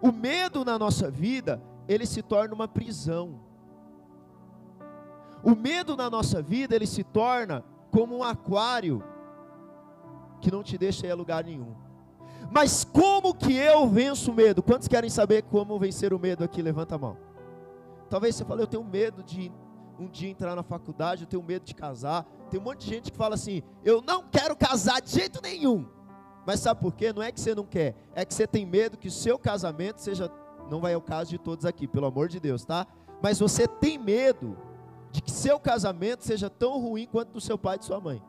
O 0.00 0.10
medo 0.10 0.64
na 0.64 0.78
nossa 0.78 1.10
vida, 1.10 1.62
ele 1.86 2.06
se 2.06 2.22
torna 2.22 2.54
uma 2.54 2.66
prisão. 2.66 3.40
O 5.44 5.54
medo 5.54 5.96
na 5.96 6.10
nossa 6.10 6.42
vida, 6.42 6.74
ele 6.74 6.86
se 6.86 7.04
torna 7.04 7.64
como 7.90 8.18
um 8.18 8.22
aquário 8.22 9.02
que 10.40 10.50
não 10.50 10.62
te 10.62 10.76
deixa 10.76 11.06
ir 11.06 11.10
a 11.10 11.14
lugar 11.14 11.44
nenhum. 11.44 11.74
Mas 12.50 12.84
como 12.84 13.32
que 13.32 13.54
eu 13.54 13.86
venço 13.86 14.32
o 14.32 14.34
medo? 14.34 14.62
Quantos 14.62 14.88
querem 14.88 15.08
saber 15.08 15.42
como 15.44 15.78
vencer 15.78 16.12
o 16.12 16.18
medo 16.18 16.42
aqui? 16.42 16.60
Levanta 16.60 16.96
a 16.96 16.98
mão. 16.98 17.16
Talvez 18.12 18.36
você 18.36 18.44
fale, 18.44 18.60
eu 18.60 18.66
tenho 18.66 18.84
medo 18.84 19.22
de 19.22 19.50
um 19.98 20.06
dia 20.06 20.28
entrar 20.28 20.54
na 20.54 20.62
faculdade, 20.62 21.22
eu 21.22 21.26
tenho 21.26 21.42
medo 21.42 21.64
de 21.64 21.74
casar. 21.74 22.24
Tem 22.50 22.60
um 22.60 22.62
monte 22.62 22.80
de 22.80 22.90
gente 22.90 23.10
que 23.10 23.16
fala 23.16 23.36
assim, 23.36 23.62
eu 23.82 24.02
não 24.02 24.22
quero 24.22 24.54
casar 24.54 25.00
de 25.00 25.10
jeito 25.10 25.40
nenhum. 25.42 25.88
Mas 26.46 26.60
sabe 26.60 26.78
por 26.78 26.94
quê? 26.94 27.10
Não 27.10 27.22
é 27.22 27.32
que 27.32 27.40
você 27.40 27.54
não 27.54 27.64
quer, 27.64 27.96
é 28.14 28.22
que 28.26 28.34
você 28.34 28.46
tem 28.46 28.66
medo 28.66 28.98
que 28.98 29.08
o 29.08 29.10
seu 29.10 29.38
casamento 29.38 30.02
seja, 30.02 30.30
não 30.70 30.78
vai 30.78 30.92
ao 30.92 31.00
caso 31.00 31.30
de 31.30 31.38
todos 31.38 31.64
aqui, 31.64 31.88
pelo 31.88 32.04
amor 32.04 32.28
de 32.28 32.38
Deus, 32.38 32.66
tá? 32.66 32.86
Mas 33.22 33.38
você 33.38 33.66
tem 33.66 33.96
medo 33.96 34.58
de 35.10 35.22
que 35.22 35.30
seu 35.30 35.58
casamento 35.58 36.22
seja 36.22 36.50
tão 36.50 36.78
ruim 36.82 37.06
quanto 37.06 37.32
do 37.32 37.40
seu 37.40 37.56
pai 37.56 37.76
e 37.76 37.78
de 37.78 37.86
sua 37.86 37.98
mãe. 37.98 38.22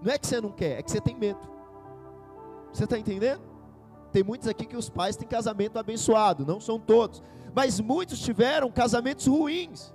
Não 0.00 0.12
é 0.12 0.16
que 0.16 0.28
você 0.28 0.40
não 0.40 0.52
quer, 0.52 0.78
é 0.78 0.82
que 0.84 0.92
você 0.92 1.00
tem 1.00 1.16
medo. 1.16 1.40
Você 2.72 2.84
está 2.84 2.96
entendendo? 2.96 3.42
Tem 4.12 4.22
muitos 4.22 4.46
aqui 4.46 4.64
que 4.64 4.76
os 4.76 4.88
pais 4.88 5.16
têm 5.16 5.26
casamento 5.26 5.76
abençoado, 5.76 6.46
não 6.46 6.60
são 6.60 6.78
todos, 6.78 7.20
mas 7.54 7.80
muitos 7.80 8.20
tiveram 8.20 8.70
casamentos 8.70 9.26
ruins. 9.26 9.94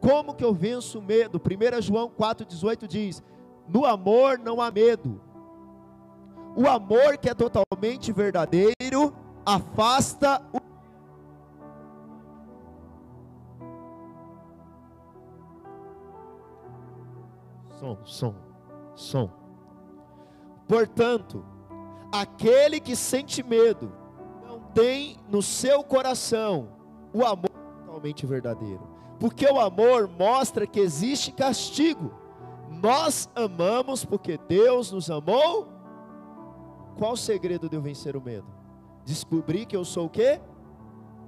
Como 0.00 0.34
que 0.34 0.44
eu 0.44 0.52
venço 0.52 0.98
o 0.98 1.02
medo? 1.02 1.40
1 1.40 1.82
João 1.82 2.10
4,18 2.10 2.86
diz: 2.86 3.22
No 3.68 3.84
amor 3.84 4.38
não 4.38 4.60
há 4.60 4.70
medo. 4.70 5.20
O 6.56 6.68
amor 6.68 7.16
que 7.18 7.30
é 7.30 7.34
totalmente 7.34 8.12
verdadeiro 8.12 9.14
afasta 9.44 10.42
o 10.52 10.60
som, 17.78 17.98
som, 18.04 18.34
som. 18.94 19.30
Portanto, 20.68 21.44
aquele 22.12 22.78
que 22.80 22.94
sente 22.94 23.42
medo 23.42 23.92
não 24.46 24.60
tem 24.60 25.16
no 25.28 25.42
seu 25.42 25.82
coração 25.82 26.81
o 27.12 27.24
amor 27.24 27.50
totalmente 28.02 28.26
verdadeiro. 28.26 28.80
Porque 29.18 29.46
o 29.46 29.60
amor 29.60 30.08
mostra 30.08 30.66
que 30.66 30.80
existe 30.80 31.30
castigo. 31.30 32.12
Nós 32.82 33.30
amamos 33.34 34.04
porque 34.04 34.38
Deus 34.48 34.90
nos 34.90 35.10
amou. 35.10 35.68
Qual 36.98 37.12
o 37.12 37.16
segredo 37.16 37.68
de 37.68 37.76
eu 37.76 37.80
vencer 37.80 38.16
o 38.16 38.20
medo? 38.20 38.46
Descobrir 39.04 39.66
que 39.66 39.76
eu 39.76 39.84
sou 39.84 40.06
o 40.06 40.10
quê? 40.10 40.40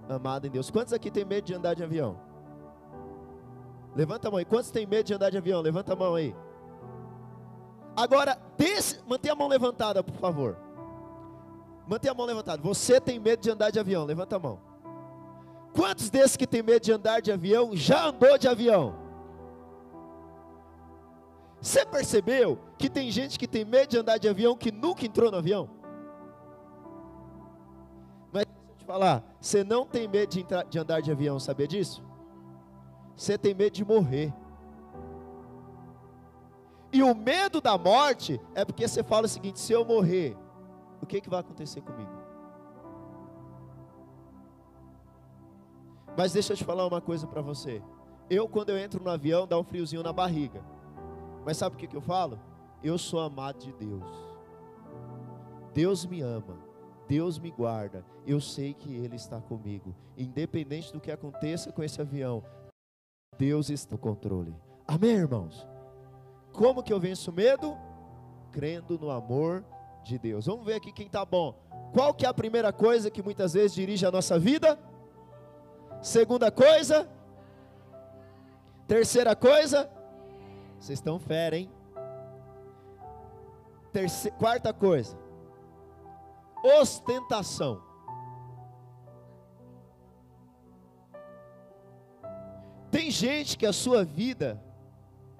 Amado 0.09 0.47
em 0.47 0.50
Deus. 0.50 0.71
Quantos 0.71 0.93
aqui 0.93 1.11
tem 1.11 1.25
medo 1.25 1.45
de 1.45 1.55
andar 1.55 1.75
de 1.75 1.83
avião? 1.83 2.19
Levanta 3.95 4.29
a 4.29 4.31
mão 4.31 4.38
aí. 4.38 4.45
Quantos 4.45 4.71
tem 4.71 4.87
medo 4.87 5.07
de 5.07 5.14
andar 5.14 5.31
de 5.31 5.38
avião? 5.38 5.61
Levanta 5.61 5.93
a 5.93 5.97
mão 5.97 6.14
aí. 6.14 6.35
Agora, 7.97 8.37
desse, 8.59 9.00
mantenha 9.07 9.35
a 9.35 9.37
mão 9.37 9.47
levantada, 9.47 10.03
por 10.03 10.17
favor. 10.17 10.59
Mantenha 11.87 12.12
a 12.12 12.14
mão 12.14 12.26
levantada. 12.26 12.61
Você 12.62 13.00
tem 13.00 13.19
medo 13.19 13.41
de 13.41 13.50
andar 13.50 13.71
de 13.71 13.79
avião? 13.79 14.05
Levanta 14.05 14.37
a 14.37 14.38
mão. 14.38 14.74
Quantos 15.75 16.09
desses 16.09 16.37
que 16.37 16.47
tem 16.47 16.62
medo 16.62 16.81
de 16.81 16.93
andar 16.93 17.21
de 17.21 17.33
avião 17.33 17.75
já 17.75 18.07
andou 18.07 18.38
de 18.38 18.47
avião? 18.47 18.95
Você 21.61 21.85
percebeu 21.85 22.59
que 22.78 22.88
tem 22.88 23.11
gente 23.11 23.38
que 23.38 23.49
tem 23.49 23.64
medo 23.64 23.90
de 23.90 23.99
andar 23.99 24.19
de 24.19 24.28
avião 24.28 24.57
que 24.57 24.71
nunca 24.71 25.04
entrou 25.04 25.33
no 25.33 25.38
avião? 25.38 25.69
Mas 28.33 28.45
deixa 28.45 28.71
eu 28.71 28.76
te 28.76 28.85
falar, 28.85 29.25
você 29.40 29.64
não 29.64 29.85
tem 29.85 30.07
medo 30.07 30.31
de, 30.31 30.40
entrar, 30.40 30.64
de 30.64 30.78
andar 30.78 31.00
de 31.00 31.11
avião, 31.11 31.40
sabia 31.40 31.66
disso? 31.66 32.04
Você 33.16 33.37
tem 33.37 33.52
medo 33.52 33.73
de 33.73 33.85
morrer. 33.85 34.33
E 36.93 37.02
o 37.02 37.14
medo 37.16 37.61
da 37.61 37.76
morte 37.76 38.40
é 38.54 38.64
porque 38.64 38.87
você 38.87 39.02
fala 39.02 39.26
o 39.26 39.28
seguinte: 39.28 39.59
se 39.59 39.73
eu 39.73 39.85
morrer, 39.85 40.37
o 41.02 41.07
que, 41.07 41.21
que 41.21 41.28
vai 41.28 41.40
acontecer 41.40 41.81
comigo? 41.81 42.24
Mas 46.16 46.33
deixa 46.33 46.52
eu 46.52 46.56
te 46.56 46.64
falar 46.64 46.87
uma 46.87 47.00
coisa 47.00 47.26
para 47.26 47.42
você. 47.42 47.83
Eu, 48.30 48.49
quando 48.49 48.71
eu 48.71 48.78
entro 48.78 49.02
no 49.02 49.11
avião, 49.11 49.47
dá 49.47 49.59
um 49.59 49.64
friozinho 49.64 50.02
na 50.02 50.12
barriga. 50.12 50.62
Mas 51.44 51.56
sabe 51.56 51.76
o 51.76 51.78
que, 51.78 51.87
que 51.87 51.97
eu 51.97 52.00
falo? 52.00 52.38
Eu 52.83 52.97
sou 52.97 53.21
amado 53.21 53.59
de 53.59 53.73
Deus. 53.73 54.04
Deus 55.75 56.06
me 56.06 56.21
ama. 56.21 56.56
Deus 57.09 57.38
me 57.38 57.50
guarda. 57.50 58.04
Eu 58.26 58.40
sei 58.40 58.73
que 58.73 58.94
Ele 58.94 59.16
está 59.16 59.40
comigo. 59.40 59.94
Independente 60.16 60.92
do 60.92 61.00
que 61.00 61.11
aconteça 61.11 61.73
com 61.73 61.83
esse 61.83 62.00
avião, 62.00 62.42
Deus 63.37 63.68
está 63.68 63.92
no 63.92 63.99
controle. 63.99 64.54
Amém, 64.87 65.11
irmãos? 65.11 65.66
Como 66.52 66.83
que 66.83 66.92
eu 66.92 67.00
venço 67.00 67.30
o 67.30 67.35
medo? 67.35 67.76
Crendo 68.52 68.99
no 68.99 69.11
amor 69.11 69.64
de 70.04 70.18
Deus. 70.18 70.47
Vamos 70.47 70.64
ver 70.64 70.75
aqui 70.75 70.92
quem 70.92 71.06
está 71.06 71.25
bom. 71.25 71.54
Qual 71.92 72.14
que 72.14 72.25
é 72.25 72.28
a 72.28 72.35
primeira 72.35 72.73
coisa 72.73 73.11
que 73.11 73.23
muitas 73.23 73.54
vezes 73.54 73.75
dirige 73.75 74.06
a 74.06 74.11
nossa 74.11 74.38
vida? 74.38 74.78
Segunda 76.04 76.50
coisa? 76.50 77.08
Terceira 78.87 79.34
coisa? 79.34 79.90
Vocês 80.78 80.99
estão 80.99 81.18
fera, 81.18 81.56
hein? 81.56 81.70
Terceira, 83.90 84.37
quarta 84.37 84.70
coisa. 84.70 85.16
Ostentação. 86.78 87.80
Tem 92.90 93.11
gente 93.11 93.56
que 93.56 93.64
a 93.64 93.73
sua 93.73 94.04
vida, 94.04 94.62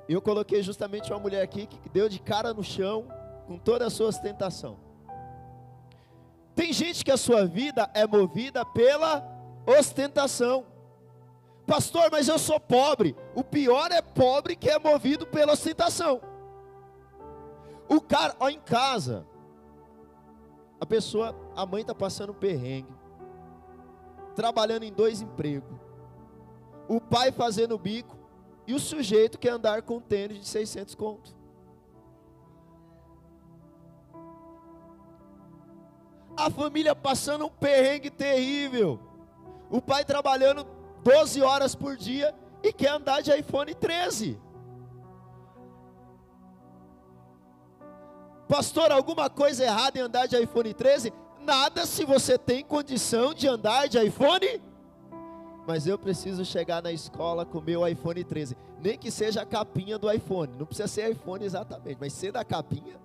eu 0.09 0.23
coloquei 0.23 0.63
justamente 0.63 1.13
uma 1.13 1.21
mulher 1.21 1.43
aqui 1.43 1.67
que 1.67 1.91
deu 1.91 2.09
de 2.09 2.19
cara 2.19 2.55
no 2.55 2.65
chão 2.65 3.07
com 3.47 3.59
toda 3.59 3.87
a 3.87 3.91
sua 3.91 4.09
ostentação. 4.09 4.79
Tem 6.55 6.73
gente 6.73 7.05
que 7.05 7.13
a 7.13 7.19
sua 7.19 7.45
vida 7.45 7.91
é 7.93 8.07
movida 8.07 8.65
pela 8.65 9.34
ostentação. 9.67 10.67
Pastor, 11.67 12.11
mas 12.11 12.29
eu 12.29 12.39
sou 12.39 12.61
pobre. 12.61 13.17
O 13.35 13.43
pior 13.43 13.91
é 13.91 14.03
pobre 14.03 14.55
que 14.57 14.69
é 14.69 14.79
movido 14.79 15.27
pela 15.27 15.53
ostentação. 15.53 16.21
O 17.89 18.01
cara, 18.01 18.35
ó, 18.39 18.49
em 18.49 18.61
casa, 18.61 19.27
a 20.81 20.87
pessoa, 20.87 21.35
a 21.55 21.65
mãe 21.65 21.83
está 21.83 21.95
passando 21.95 22.35
perrengue, 22.35 22.93
trabalhando 24.35 24.85
em 24.85 24.93
dois 24.93 25.23
empregos, 25.23 25.79
o 26.89 27.01
pai 27.01 27.33
fazendo 27.33 27.79
bico 27.79 28.17
e 28.67 28.75
o 28.75 28.79
sujeito 28.79 29.39
quer 29.39 29.51
andar 29.51 29.83
com 29.83 29.97
um 29.97 30.01
tênis 30.01 30.39
de 30.39 30.47
600 30.47 30.95
conto. 30.95 31.35
A 36.37 36.51
família 36.51 36.95
passando 36.95 37.47
um 37.47 37.51
perrengue 37.51 38.11
terrível. 38.11 38.99
O 39.75 39.83
pai 39.83 40.05
trabalhando 40.05 40.65
12 41.03 41.43
horas 41.43 41.75
por 41.75 41.97
dia 41.97 42.33
e 42.63 42.73
quer 42.73 42.91
andar 42.91 43.23
de 43.23 43.37
iPhone 43.37 43.75
13. 43.75 44.41
Pastor, 48.49 48.93
alguma 48.93 49.29
coisa 49.29 49.65
errada 49.65 49.99
em 49.99 50.03
andar 50.03 50.27
de 50.27 50.41
iPhone 50.41 50.73
13? 50.73 51.13
Nada 51.41 51.87
se 51.87 52.05
você 52.05 52.39
tem 52.39 52.63
condição 52.63 53.35
de 53.35 53.49
andar 53.49 53.89
de 53.89 53.99
iPhone 53.99 54.39
13 54.39 54.75
mas 55.67 55.87
eu 55.87 55.99
preciso 55.99 56.45
chegar 56.45 56.83
na 56.83 56.93
escola 56.93 57.45
com 57.47 57.59
meu 57.61 57.89
iPhone 57.89 58.23
13. 58.23 58.57
Nem 58.81 58.99
que 58.99 59.11
seja 59.11 59.41
a 59.41 59.47
capinha 59.47 59.99
do 59.99 60.13
iPhone. 60.13 60.55
Não 60.59 60.67
precisa 60.67 60.87
ser 60.87 61.11
iPhone 61.11 61.43
exatamente, 61.43 61.97
mas 61.99 62.13
ser 62.13 62.33
da 62.33 62.45
capinha. 62.45 63.01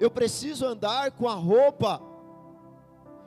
Eu 0.00 0.10
preciso 0.10 0.64
andar 0.64 1.10
com 1.12 1.28
a 1.28 1.34
roupa. 1.34 2.00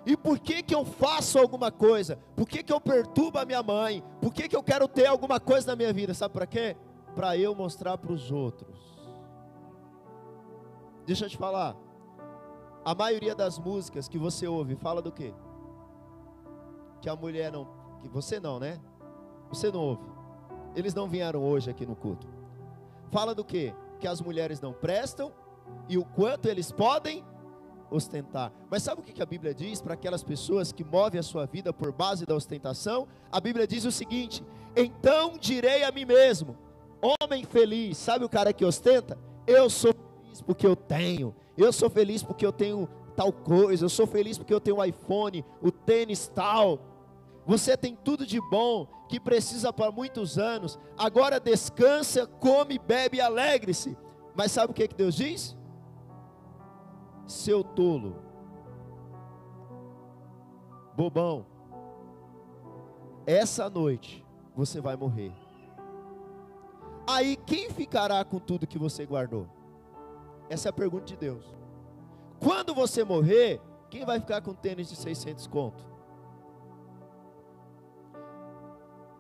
E 0.08 0.18
por 0.18 0.40
que 0.40 0.64
que 0.64 0.74
eu 0.74 0.84
faço 0.84 1.38
alguma 1.38 1.72
coisa? 1.72 2.18
Por 2.36 2.48
que 2.48 2.64
que 2.64 2.74
eu 2.74 2.82
perturbo 2.82 3.38
a 3.38 3.46
minha 3.46 3.62
mãe? 3.62 4.04
Por 4.22 4.34
que 4.34 4.48
que 4.48 4.56
eu 4.56 4.64
quero 4.64 4.88
ter 4.88 5.06
alguma 5.06 5.40
coisa 5.40 5.68
na 5.68 5.76
minha 5.76 5.92
vida? 5.94 6.14
Sabe 6.14 6.34
para 6.34 6.48
quê? 6.48 6.76
Para 7.14 7.38
eu 7.38 7.54
mostrar 7.54 7.98
para 7.98 8.14
os 8.14 8.32
outros. 8.32 8.98
Deixa 11.06 11.26
eu 11.26 11.30
te 11.30 11.38
falar. 11.38 11.76
A 12.84 12.96
maioria 12.96 13.36
das 13.36 13.60
músicas 13.60 14.08
que 14.08 14.18
você 14.18 14.48
ouve 14.48 14.76
fala 14.76 15.02
do 15.02 15.12
quê? 15.12 15.34
que 17.02 17.10
a 17.10 17.16
mulher 17.16 17.52
não, 17.52 17.68
que 18.02 18.08
você 18.08 18.40
não, 18.40 18.60
né? 18.60 18.80
Você 19.50 19.72
não 19.72 19.80
ouve. 19.80 20.04
Eles 20.76 20.94
não 20.94 21.08
vieram 21.08 21.44
hoje 21.44 21.70
aqui 21.70 21.86
no 21.86 21.96
culto. 21.96 22.28
Fala 23.12 23.34
do 23.34 23.44
que? 23.44 23.74
Que 24.00 24.08
as 24.08 24.22
mulheres 24.22 24.60
não 24.60 24.74
prestam 24.74 25.32
e 25.88 25.98
o 25.98 26.06
quanto 26.06 26.48
eles 26.48 26.72
podem 26.72 27.24
ostentar. 27.90 28.52
Mas 28.70 28.84
sabe 28.84 29.02
o 29.02 29.04
que 29.04 29.22
a 29.22 29.26
Bíblia 29.26 29.54
diz 29.54 29.82
para 29.82 29.94
aquelas 29.94 30.24
pessoas 30.24 30.72
que 30.72 30.84
movem 30.84 31.20
a 31.20 31.24
sua 31.24 31.46
vida 31.46 31.72
por 31.72 31.92
base 31.92 32.26
da 32.26 32.36
ostentação? 32.36 33.08
A 33.32 33.40
Bíblia 33.40 33.68
diz 33.68 33.86
o 33.86 33.92
seguinte: 33.92 34.44
Então 34.76 35.38
direi 35.38 35.84
a 35.84 35.92
mim 35.92 36.06
mesmo, 36.06 36.58
homem 37.22 37.44
feliz, 37.44 37.98
sabe 37.98 38.26
o 38.26 38.30
cara 38.30 38.54
que 38.54 38.66
ostenta? 38.66 39.18
Eu 39.46 39.70
sou 39.70 39.94
feliz 39.94 40.42
porque 40.42 40.68
eu 40.68 40.76
tenho, 40.76 41.36
eu 41.58 41.72
sou 41.72 41.90
feliz 41.90 42.22
porque 42.24 42.46
eu 42.46 42.52
tenho 42.52 42.88
tal 43.16 43.32
coisa, 43.32 43.86
eu 43.86 43.90
sou 43.90 44.06
feliz 44.06 44.38
porque 44.38 44.54
eu 44.54 44.60
tenho 44.60 44.78
um 44.78 44.84
iPhone, 44.84 45.44
o 45.62 45.72
tênis 45.72 46.28
tal. 46.28 46.80
Você 47.48 47.78
tem 47.78 47.96
tudo 47.96 48.26
de 48.26 48.42
bom 48.42 48.86
que 49.08 49.20
precisa 49.20 49.72
para 49.72 49.90
muitos 49.90 50.38
anos. 50.38 50.78
Agora 50.98 51.40
descansa, 51.40 52.28
come, 52.28 52.78
bebe 52.78 53.18
e 53.18 53.22
alegre-se. 53.22 53.98
Mas 54.36 54.52
sabe 54.52 54.72
o 54.72 54.74
que, 54.74 54.88
que 54.88 54.96
Deus 54.96 55.16
diz? 55.16 55.58
Seu 57.28 57.64
tolo, 57.64 58.16
bobão, 60.96 61.46
essa 63.26 63.70
noite 63.70 64.26
você 64.56 64.80
vai 64.80 64.96
morrer. 64.96 65.34
Aí 67.06 67.36
quem 67.36 67.70
ficará 67.70 68.24
com 68.24 68.40
tudo 68.40 68.66
que 68.66 68.80
você 68.80 69.06
guardou? 69.06 69.48
Essa 70.50 70.70
é 70.70 70.72
a 70.72 70.74
pergunta 70.74 71.06
de 71.06 71.18
Deus. 71.18 71.46
Quando 72.40 72.74
você 72.74 73.04
morrer, 73.04 73.62
quem 73.90 74.06
vai 74.06 74.20
ficar 74.20 74.42
com 74.42 74.54
tênis 74.54 74.88
de 74.88 74.96
600 74.96 75.48
conto? 75.48 75.86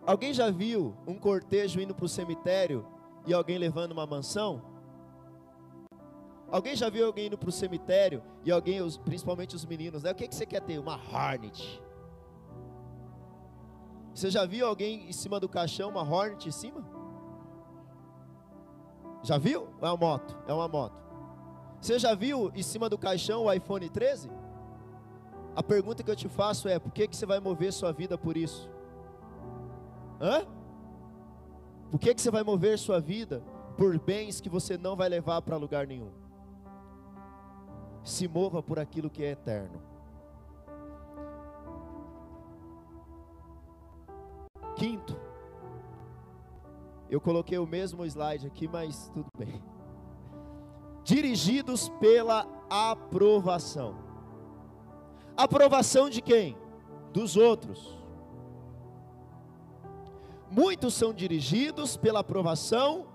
Alguém 0.06 0.34
já 0.34 0.50
viu 0.50 0.96
um 1.06 1.16
cortejo 1.16 1.82
indo 1.82 1.94
para 1.94 2.06
o 2.06 2.10
cemitério 2.10 2.86
e 3.26 3.34
alguém 3.34 3.58
levando 3.58 3.92
uma 3.92 4.08
mansão? 4.08 4.77
Alguém 6.50 6.76
já 6.76 6.90
viu 6.90 7.06
alguém 7.06 7.28
indo 7.28 7.38
para 7.38 7.50
o 7.50 7.52
cemitério 7.52 8.24
e 8.44 8.52
alguém, 8.52 8.80
principalmente 9.04 9.56
os 9.56 9.66
meninos, 9.66 10.04
né? 10.04 10.12
O 10.12 10.16
que, 10.16 10.28
que 10.28 10.36
você 10.36 10.46
quer 10.46 10.62
ter? 10.62 10.80
Uma 10.80 10.96
Hornet. 10.96 11.82
Você 14.14 14.32
já 14.32 14.46
viu 14.46 14.66
alguém 14.66 15.10
em 15.10 15.12
cima 15.12 15.40
do 15.40 15.50
caixão, 15.50 15.90
uma 15.90 16.02
Hornet 16.02 16.48
em 16.48 16.52
cima? 16.52 16.84
Já 19.24 19.38
viu? 19.38 19.68
É 19.82 19.86
uma 19.86 19.98
moto, 19.98 20.38
é 20.48 20.54
uma 20.54 20.68
moto. 20.68 20.96
Você 21.82 22.00
já 22.00 22.16
viu 22.16 22.52
em 22.56 22.64
cima 22.64 22.90
do 22.90 22.98
caixão 22.98 23.44
o 23.44 23.54
iPhone 23.54 23.90
13? 23.90 24.32
A 25.56 25.62
pergunta 25.62 26.02
que 26.02 26.10
eu 26.10 26.16
te 26.16 26.30
faço 26.30 26.70
é: 26.70 26.80
por 26.80 26.92
que, 26.92 27.08
que 27.08 27.16
você 27.16 27.26
vai 27.26 27.40
mover 27.40 27.74
sua 27.74 27.92
vida 27.92 28.18
por 28.18 28.38
isso? 28.38 28.70
Hã? 30.22 30.46
Por 31.92 32.00
que, 32.00 32.16
que 32.16 32.22
você 32.22 32.32
vai 32.32 32.44
mover 32.44 32.80
sua 32.80 33.00
vida 33.00 33.44
por 33.78 34.00
bens 34.00 34.40
que 34.40 34.50
você 34.50 34.78
não 34.78 34.96
vai 34.96 35.10
levar 35.10 35.42
para 35.42 35.58
lugar 35.58 35.86
nenhum? 35.86 36.27
Se 38.08 38.28
mova 38.28 38.64
por 38.64 38.80
aquilo 38.80 39.10
que 39.10 39.24
é 39.24 39.32
eterno. 39.32 39.82
Quinto, 44.76 45.20
eu 47.10 47.20
coloquei 47.20 47.58
o 47.58 47.66
mesmo 47.66 48.06
slide 48.06 48.46
aqui, 48.46 48.68
mas 48.68 49.10
tudo 49.14 49.28
bem 49.38 49.62
dirigidos 51.08 51.88
pela 52.02 52.46
aprovação. 52.70 53.96
Aprovação 55.38 56.10
de 56.10 56.22
quem? 56.22 56.58
Dos 57.14 57.38
outros. 57.38 57.98
Muitos 60.52 60.94
são 60.96 61.14
dirigidos 61.14 61.96
pela 61.96 62.20
aprovação 62.20 63.08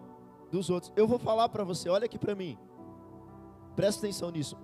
dos 0.51 0.71
outros. 0.71 0.91
Eu 0.97 1.07
vou 1.07 1.19
falar 1.19 1.51
para 1.51 1.65
você, 1.65 1.91
olha 1.91 2.07
aqui 2.07 2.19
para 2.19 2.35
mim. 2.35 2.59
Presta 3.77 4.07
atenção 4.07 4.31
nisso. 4.31 4.57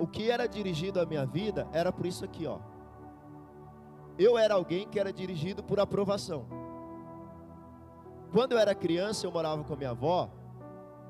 O 0.00 0.06
que 0.06 0.30
era 0.30 0.48
dirigido 0.48 0.98
à 0.98 1.04
minha 1.04 1.26
vida 1.26 1.68
era 1.74 1.92
por 1.92 2.06
isso 2.06 2.24
aqui, 2.24 2.46
ó. 2.46 2.58
Eu 4.18 4.38
era 4.38 4.54
alguém 4.54 4.88
que 4.88 4.98
era 4.98 5.12
dirigido 5.12 5.62
por 5.62 5.78
aprovação. 5.78 6.46
Quando 8.32 8.52
eu 8.52 8.58
era 8.58 8.74
criança, 8.74 9.26
eu 9.26 9.30
morava 9.30 9.62
com 9.62 9.74
a 9.74 9.76
minha 9.76 9.90
avó. 9.90 10.30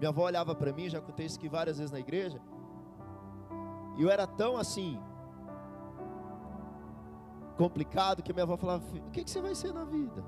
Minha 0.00 0.08
avó 0.08 0.24
olhava 0.24 0.56
para 0.56 0.72
mim, 0.72 0.88
já 0.88 1.00
contei 1.00 1.24
isso 1.26 1.38
aqui 1.38 1.48
várias 1.48 1.78
vezes 1.78 1.92
na 1.92 2.00
igreja. 2.00 2.40
E 3.96 4.02
eu 4.02 4.10
era 4.10 4.26
tão 4.26 4.56
assim 4.56 5.00
complicado 7.56 8.24
que 8.24 8.32
minha 8.32 8.42
avó 8.42 8.56
falava: 8.56 8.82
"O 9.06 9.10
que 9.12 9.22
que 9.22 9.30
você 9.30 9.40
vai 9.40 9.54
ser 9.54 9.72
na 9.72 9.84
vida?" 9.84 10.24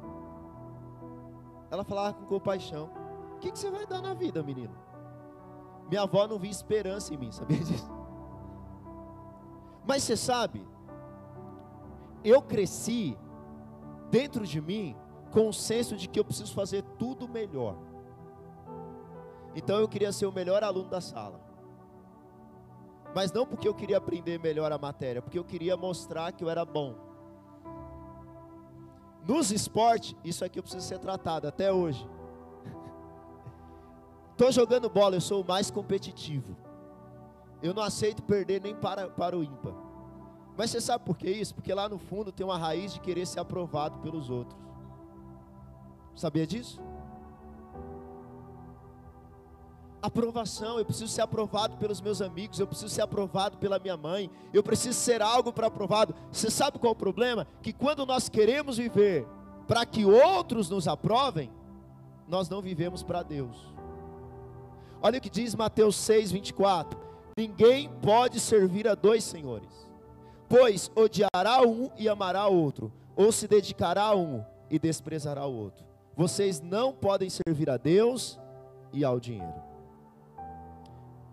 Ela 1.68 1.83
falava 1.83 2.14
com 2.14 2.27
compaixão: 2.27 2.88
"O 3.35 3.38
que 3.40 3.51
que 3.51 3.59
você 3.59 3.72
vai 3.72 3.87
dar 3.87 4.01
na 4.01 4.14
vida, 4.14 4.40
menino?" 4.40 4.77
Minha 5.88 6.03
avó 6.03 6.29
não 6.29 6.38
via 6.38 6.51
esperança 6.51 7.12
em 7.12 7.16
mim, 7.16 7.33
sabia 7.33 7.59
disso? 7.59 8.02
Mas 9.87 10.03
você 10.03 10.16
sabe, 10.16 10.66
eu 12.25 12.40
cresci 12.40 13.16
dentro 14.11 14.47
de 14.47 14.61
mim 14.61 14.97
com 15.31 15.49
o 15.49 15.53
senso 15.53 15.97
de 15.97 16.09
que 16.09 16.21
eu 16.21 16.25
preciso 16.25 16.53
fazer 16.55 16.83
tudo 16.99 17.29
melhor. 17.29 17.77
Então 19.55 19.79
eu 19.79 19.88
queria 19.88 20.12
ser 20.12 20.27
o 20.27 20.33
melhor 20.33 20.62
aluno 20.62 20.88
da 20.88 21.01
sala. 21.01 21.40
Mas 23.14 23.33
não 23.33 23.47
porque 23.47 23.68
eu 23.68 23.75
queria 23.75 23.99
aprender 23.99 24.38
melhor 24.38 24.73
a 24.73 24.79
matéria, 24.79 25.21
porque 25.21 25.38
eu 25.38 25.45
queria 25.45 25.77
mostrar 25.77 26.33
que 26.33 26.42
eu 26.42 26.49
era 26.49 26.64
bom. 26.64 26.95
Nos 29.27 29.51
esportes, 29.53 30.16
isso 30.25 30.45
aqui 30.45 30.59
eu 30.59 30.62
preciso 30.62 30.87
ser 30.87 30.99
tratado 30.99 31.47
até 31.47 31.73
hoje. 31.73 32.09
Estou 34.33 34.51
jogando 34.51 34.88
bola, 34.88 35.16
eu 35.16 35.21
sou 35.21 35.42
o 35.42 35.47
mais 35.47 35.71
competitivo. 35.71 36.57
Eu 37.62 37.72
não 37.72 37.83
aceito 37.83 38.22
perder 38.22 38.61
nem 38.61 38.75
para, 38.75 39.09
para 39.09 39.38
o 39.38 39.44
ímpar. 39.44 39.72
Mas 40.57 40.70
você 40.70 40.81
sabe 40.81 41.05
por 41.05 41.16
que 41.16 41.31
isso? 41.31 41.55
Porque 41.55 41.72
lá 41.72 41.88
no 41.88 41.98
fundo 41.98 42.33
tem 42.33 42.44
uma 42.44 42.59
raiz 42.59 42.92
de 42.92 43.01
querer 43.01 43.27
ser 43.27 43.40
aprovado 43.40 43.98
pelos 44.01 44.29
outros. 44.29 44.61
Sabia 46.14 46.46
disso? 46.46 46.81
Aprovação, 50.03 50.79
eu 50.79 50.85
preciso 50.85 51.12
ser 51.12 51.20
aprovado 51.20 51.77
pelos 51.77 52.01
meus 52.01 52.20
amigos, 52.20 52.59
eu 52.59 52.66
preciso 52.66 52.88
ser 52.88 53.03
aprovado 53.03 53.57
pela 53.59 53.79
minha 53.79 53.96
mãe, 53.96 54.29
eu 54.53 54.62
preciso 54.62 54.98
ser 54.98 55.22
algo 55.22 55.53
para 55.53 55.68
aprovado. 55.68 56.12
Você 56.31 56.51
sabe 56.51 56.79
qual 56.79 56.92
é 56.92 56.92
o 56.92 56.98
problema? 56.98 57.46
Que 57.62 57.72
quando 57.72 58.05
nós 58.05 58.29
queremos 58.29 58.79
viver 58.79 59.25
para 59.68 59.87
que 59.87 60.05
outros 60.05 60.68
nos 60.68 60.88
aprovem, 60.88 61.51
nós 62.27 62.48
não 62.48 62.61
vivemos 62.61 63.03
para 63.03 63.22
Deus. 63.22 63.57
Olha 65.01 65.18
o 65.18 65.20
que 65.20 65.31
diz 65.31 65.55
Mateus 65.55 65.94
6, 65.96 66.33
24: 66.33 66.98
Ninguém 67.37 67.90
pode 68.01 68.38
servir 68.38 68.87
a 68.87 68.95
dois 68.95 69.25
senhores 69.25 69.83
Pois 70.53 70.90
odiará 70.95 71.66
um 71.66 71.88
e 71.97 72.11
amará 72.11 72.47
o 72.47 72.55
outro, 72.55 72.92
ou 73.16 73.33
se 73.33 73.49
dedicará 73.49 74.03
a 74.03 74.14
um 74.14 74.45
e 74.71 74.79
desprezará 74.79 75.47
o 75.47 75.57
outro. 75.57 75.83
Vocês 76.14 76.61
não 76.61 76.92
podem 76.92 77.31
servir 77.31 77.71
a 77.71 77.79
Deus 77.79 78.38
e 78.92 79.03
ao 79.03 79.18
dinheiro. 79.18 79.62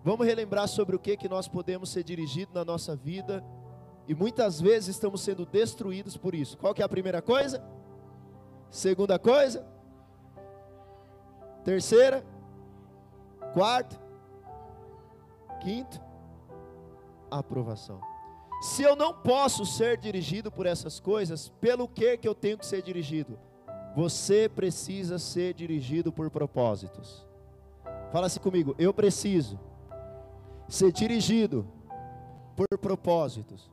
Vamos 0.05 0.25
relembrar 0.25 0.69
sobre 0.69 0.95
o 0.95 0.99
que 0.99 1.17
que 1.17 1.27
nós 1.27 1.49
podemos 1.49 1.89
ser 1.89 2.01
dirigidos 2.01 2.53
na 2.53 2.63
nossa 2.63 2.95
vida 2.95 3.43
e 4.07 4.15
muitas 4.15 4.61
vezes 4.61 4.95
estamos 4.95 5.19
sendo 5.19 5.45
destruídos 5.45 6.15
por 6.15 6.33
isso. 6.33 6.57
Qual 6.57 6.73
que 6.73 6.81
é 6.81 6.85
a 6.85 6.89
primeira 6.89 7.21
coisa? 7.21 7.61
Segunda 8.69 9.19
coisa? 9.19 9.67
Terceira? 11.65 12.23
Quarta? 13.53 13.99
Quinto? 15.69 16.01
Aprovação. 17.29 18.01
Se 18.59 18.81
eu 18.81 18.95
não 18.95 19.13
posso 19.13 19.67
ser 19.67 19.97
dirigido 19.97 20.51
por 20.51 20.65
essas 20.65 20.99
coisas, 20.99 21.49
pelo 21.61 21.87
que 21.87 22.17
que 22.17 22.27
eu 22.27 22.33
tenho 22.33 22.57
que 22.57 22.65
ser 22.65 22.81
dirigido? 22.81 23.37
Você 23.95 24.49
precisa 24.49 25.19
ser 25.19 25.53
dirigido 25.53 26.11
por 26.11 26.31
propósitos. 26.31 27.23
Fala 28.11 28.25
assim 28.25 28.39
comigo, 28.39 28.73
eu 28.79 28.91
preciso 28.91 29.59
ser 30.67 30.91
dirigido 30.91 31.67
por 32.55 32.67
propósitos. 32.79 33.69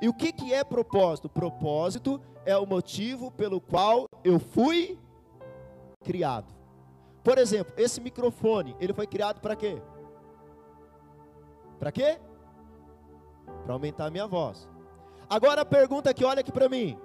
E 0.00 0.08
o 0.08 0.14
que 0.14 0.32
que 0.32 0.54
é 0.54 0.64
propósito? 0.64 1.28
Propósito 1.28 2.22
é 2.46 2.56
o 2.56 2.64
motivo 2.64 3.30
pelo 3.30 3.60
qual 3.60 4.06
eu 4.24 4.40
fui 4.40 4.98
criado. 6.02 6.54
Por 7.22 7.36
exemplo, 7.36 7.74
esse 7.76 8.00
microfone, 8.00 8.74
ele 8.80 8.94
foi 8.94 9.06
criado 9.06 9.42
para 9.42 9.54
quê? 9.54 9.78
Para 11.82 11.90
quê? 11.90 12.20
para 13.64 13.72
aumentar 13.72 14.06
a 14.06 14.10
minha 14.10 14.28
voz. 14.28 14.68
Agora 15.28 15.62
a 15.62 15.64
pergunta 15.64 16.10
aqui, 16.10 16.24
olha 16.24 16.38
aqui 16.38 16.52
para 16.52 16.68
mim. 16.68 16.96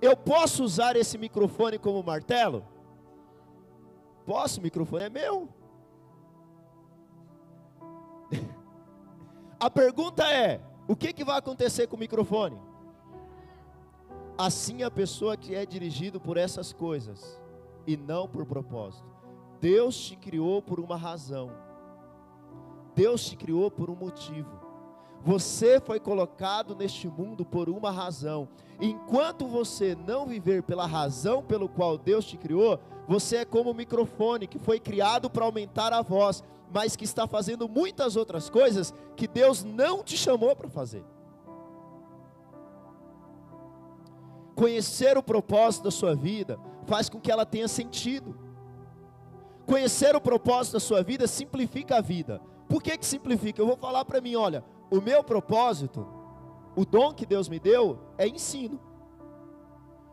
Eu 0.00 0.16
posso 0.16 0.64
usar 0.64 0.96
esse 0.96 1.16
microfone 1.16 1.78
como 1.78 2.02
martelo? 2.02 2.66
Posso, 4.26 4.58
o 4.58 4.62
microfone 4.64 5.04
é 5.04 5.08
meu. 5.08 5.48
a 9.60 9.70
pergunta 9.70 10.24
é: 10.24 10.60
o 10.88 10.96
que, 10.96 11.12
que 11.12 11.24
vai 11.24 11.38
acontecer 11.38 11.86
com 11.86 11.94
o 11.94 12.00
microfone? 12.00 12.60
Assim 14.36 14.82
a 14.82 14.90
pessoa 14.90 15.36
que 15.36 15.54
é 15.54 15.64
dirigido 15.64 16.20
por 16.20 16.36
essas 16.36 16.72
coisas 16.72 17.40
e 17.86 17.96
não 17.96 18.26
por 18.26 18.44
propósito. 18.44 19.06
Deus 19.60 19.96
te 19.96 20.16
criou 20.16 20.60
por 20.60 20.80
uma 20.80 20.96
razão. 20.96 21.71
Deus 22.94 23.24
te 23.24 23.36
criou 23.36 23.70
por 23.70 23.90
um 23.90 23.96
motivo. 23.96 24.60
Você 25.24 25.80
foi 25.80 26.00
colocado 26.00 26.74
neste 26.74 27.06
mundo 27.06 27.44
por 27.44 27.68
uma 27.68 27.90
razão. 27.92 28.48
Enquanto 28.80 29.46
você 29.46 29.94
não 29.94 30.26
viver 30.26 30.64
pela 30.64 30.86
razão 30.86 31.42
pelo 31.42 31.68
qual 31.68 31.96
Deus 31.96 32.24
te 32.24 32.36
criou, 32.36 32.80
você 33.06 33.36
é 33.36 33.44
como 33.44 33.70
o 33.70 33.74
microfone 33.74 34.48
que 34.48 34.58
foi 34.58 34.80
criado 34.80 35.30
para 35.30 35.44
aumentar 35.44 35.92
a 35.92 36.02
voz, 36.02 36.42
mas 36.74 36.96
que 36.96 37.04
está 37.04 37.28
fazendo 37.28 37.68
muitas 37.68 38.16
outras 38.16 38.50
coisas 38.50 38.92
que 39.16 39.28
Deus 39.28 39.62
não 39.62 40.02
te 40.02 40.16
chamou 40.16 40.56
para 40.56 40.68
fazer. 40.68 41.04
Conhecer 44.56 45.16
o 45.16 45.22
propósito 45.22 45.84
da 45.84 45.90
sua 45.90 46.14
vida 46.14 46.58
faz 46.84 47.08
com 47.08 47.20
que 47.20 47.30
ela 47.30 47.46
tenha 47.46 47.68
sentido. 47.68 48.36
Conhecer 49.66 50.16
o 50.16 50.20
propósito 50.20 50.74
da 50.74 50.80
sua 50.80 51.02
vida 51.02 51.28
simplifica 51.28 51.98
a 51.98 52.00
vida. 52.00 52.40
Por 52.72 52.82
que 52.82 52.96
que 52.96 53.04
simplifica? 53.04 53.60
Eu 53.60 53.66
vou 53.66 53.76
falar 53.76 54.02
para 54.02 54.18
mim, 54.18 54.34
olha, 54.34 54.64
o 54.90 54.98
meu 54.98 55.22
propósito, 55.22 56.06
o 56.74 56.86
dom 56.86 57.12
que 57.12 57.26
Deus 57.26 57.46
me 57.46 57.60
deu 57.60 57.98
é 58.16 58.26
ensino. 58.26 58.80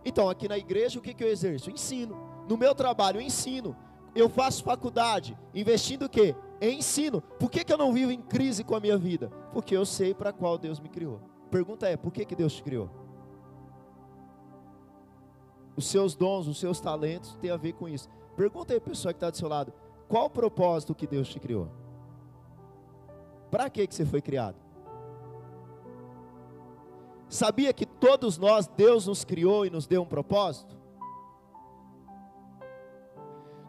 Então, 0.04 0.30
aqui 0.30 0.46
na 0.46 0.58
igreja, 0.58 1.00
o 1.00 1.02
que, 1.02 1.14
que 1.14 1.24
eu 1.24 1.30
exerço? 1.30 1.72
Ensino. 1.72 2.18
No 2.50 2.58
meu 2.58 2.76
trabalho, 2.76 3.22
ensino. 3.22 3.78
Eu 4.14 4.28
faço 4.28 4.62
faculdade, 4.62 5.40
investindo 5.56 6.04
o 6.04 6.10
quê? 6.10 6.36
Em 6.60 6.80
ensino. 6.80 7.22
Por 7.22 7.50
que, 7.50 7.64
que 7.64 7.72
eu 7.72 7.78
não 7.78 7.94
vivo 7.94 8.12
em 8.12 8.22
crise 8.22 8.62
com 8.62 8.76
a 8.76 8.80
minha 8.82 8.98
vida? 8.98 9.30
Porque 9.54 9.78
eu 9.78 9.86
sei 9.86 10.14
para 10.14 10.34
qual 10.34 10.58
Deus 10.58 10.82
me 10.82 10.90
criou. 10.90 11.22
Pergunta 11.50 11.88
é: 11.88 11.96
por 11.96 12.12
que, 12.12 12.26
que 12.26 12.36
Deus 12.36 12.56
te 12.56 12.62
criou? 12.62 12.90
Os 15.78 15.88
seus 15.88 16.14
dons, 16.14 16.46
os 16.46 16.60
seus 16.60 16.82
talentos 16.82 17.38
têm 17.38 17.52
a 17.52 17.58
ver 17.58 17.72
com 17.72 17.88
isso. 17.88 18.10
Pergunta 18.36 18.74
aí, 18.74 18.82
pessoa 18.82 19.14
que 19.14 19.18
está 19.18 19.30
do 19.30 19.38
seu 19.38 19.48
lado: 19.48 19.72
qual 20.10 20.26
o 20.26 20.30
propósito 20.30 20.94
que 20.94 21.08
Deus 21.08 21.30
te 21.30 21.40
criou? 21.40 21.79
Para 23.50 23.70
que, 23.70 23.88
que 23.88 23.96
você 23.96 24.06
foi 24.06 24.22
criado? 24.22 24.56
Sabia 27.28 27.72
que 27.72 27.86
todos 27.86 28.38
nós, 28.38 28.68
Deus 28.68 29.06
nos 29.08 29.24
criou 29.24 29.66
e 29.66 29.70
nos 29.70 29.86
deu 29.86 30.02
um 30.02 30.06
propósito? 30.06 30.76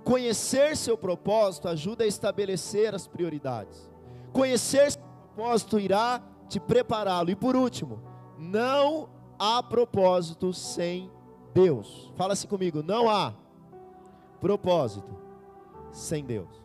Conhecer 0.03 0.77
seu 0.77 0.97
propósito 0.97 1.69
ajuda 1.69 2.05
a 2.05 2.07
estabelecer 2.07 2.95
as 2.95 3.07
prioridades. 3.07 3.91
Conhecer 4.33 4.93
seu 4.93 5.03
propósito 5.35 5.79
irá 5.79 6.23
te 6.49 6.59
prepará-lo. 6.59 7.31
E 7.31 7.37
por 7.37 7.55
último, 7.55 8.03
não 8.39 9.11
há 9.39 9.63
propósito 9.63 10.53
sem 10.53 11.11
Deus. 11.53 12.13
Fala 12.17 12.33
assim 12.33 12.49
comigo: 12.49 12.83
não 12.83 13.09
há 13.09 13.35
propósito 14.41 15.17
sem 15.93 16.25
Deus. 16.25 16.60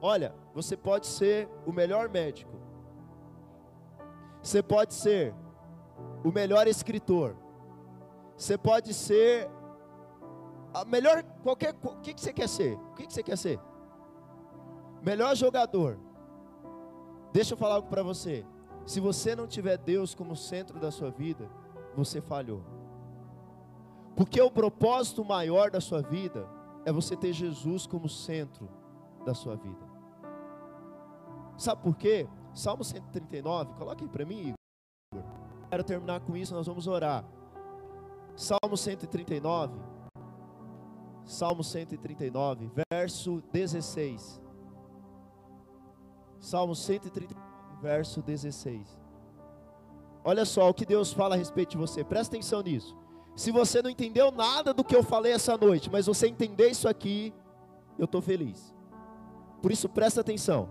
Olha, 0.00 0.34
você 0.54 0.76
pode 0.76 1.06
ser 1.06 1.48
o 1.66 1.72
melhor 1.72 2.08
médico, 2.08 2.52
você 4.42 4.62
pode 4.62 4.94
ser 4.94 5.34
o 6.22 6.30
melhor 6.30 6.66
escritor. 6.66 7.36
Você 8.36 8.58
pode 8.58 8.92
ser 8.92 9.48
a 10.74 10.84
melhor 10.84 11.22
qualquer 11.42 11.74
o 11.82 12.00
que, 12.00 12.12
que 12.12 12.20
você 12.20 12.32
quer 12.32 12.48
ser? 12.48 12.74
O 12.74 12.94
que, 12.94 13.06
que 13.06 13.12
você 13.12 13.22
quer 13.22 13.38
ser? 13.38 13.58
Melhor 15.02 15.34
jogador. 15.34 15.98
Deixa 17.32 17.54
eu 17.54 17.58
falar 17.58 17.76
algo 17.76 17.88
para 17.88 18.02
você. 18.02 18.44
Se 18.84 19.00
você 19.00 19.34
não 19.34 19.46
tiver 19.46 19.78
Deus 19.78 20.14
como 20.14 20.36
centro 20.36 20.78
da 20.78 20.90
sua 20.90 21.10
vida, 21.10 21.48
você 21.94 22.20
falhou. 22.20 22.62
Porque 24.14 24.40
o 24.40 24.50
propósito 24.50 25.24
maior 25.24 25.70
da 25.70 25.80
sua 25.80 26.02
vida 26.02 26.48
é 26.84 26.92
você 26.92 27.16
ter 27.16 27.32
Jesus 27.32 27.86
como 27.86 28.08
centro 28.08 28.68
da 29.24 29.34
sua 29.34 29.56
vida. 29.56 29.85
Sabe 31.56 31.82
por 31.82 31.96
quê? 31.96 32.28
Salmo 32.54 32.84
139, 32.84 33.74
coloque 33.74 34.04
aí 34.04 34.10
para 34.10 34.24
mim, 34.24 34.54
Igor. 35.12 35.24
Quero 35.70 35.84
terminar 35.84 36.20
com 36.20 36.36
isso, 36.36 36.54
nós 36.54 36.66
vamos 36.66 36.86
orar. 36.86 37.24
Salmo 38.34 38.76
139, 38.76 39.74
Salmo 41.24 41.64
139, 41.64 42.70
verso 42.90 43.42
16. 43.52 44.40
Salmo 46.38 46.74
139, 46.74 47.42
verso 47.80 48.22
16. 48.22 48.98
Olha 50.22 50.44
só 50.44 50.68
o 50.68 50.74
que 50.74 50.84
Deus 50.84 51.12
fala 51.12 51.34
a 51.34 51.38
respeito 51.38 51.70
de 51.70 51.76
você, 51.76 52.04
presta 52.04 52.36
atenção 52.36 52.62
nisso. 52.62 52.96
Se 53.34 53.50
você 53.50 53.82
não 53.82 53.90
entendeu 53.90 54.30
nada 54.30 54.72
do 54.72 54.82
que 54.82 54.96
eu 54.96 55.02
falei 55.02 55.32
essa 55.32 55.56
noite, 55.56 55.90
mas 55.90 56.06
você 56.06 56.26
entender 56.26 56.68
isso 56.68 56.88
aqui, 56.88 57.34
eu 57.98 58.06
estou 58.06 58.22
feliz. 58.22 58.74
Por 59.60 59.70
isso 59.70 59.88
presta 59.88 60.20
atenção. 60.20 60.70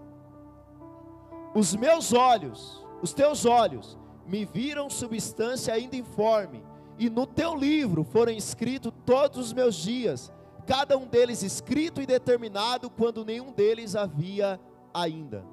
Os 1.56 1.74
meus 1.74 2.12
olhos, 2.12 2.86
os 3.02 3.14
teus 3.14 3.46
olhos, 3.46 3.98
me 4.28 4.44
viram 4.44 4.90
substância 4.90 5.74
ainda 5.74 5.96
informe, 5.96 6.62
e 7.00 7.10
no 7.10 7.26
teu 7.26 7.56
livro 7.56 8.04
foram 8.04 8.34
escritos 8.34 8.92
todos 9.06 9.38
os 9.38 9.54
meus 9.54 9.76
dias, 9.76 10.34
cada 10.68 10.98
um 10.98 11.08
deles 11.08 11.44
escrito 11.44 12.02
e 12.02 12.06
determinado, 12.06 12.90
quando 12.90 13.24
nenhum 13.24 13.54
deles 13.54 13.96
havia 13.96 14.60
ainda. 14.94 15.46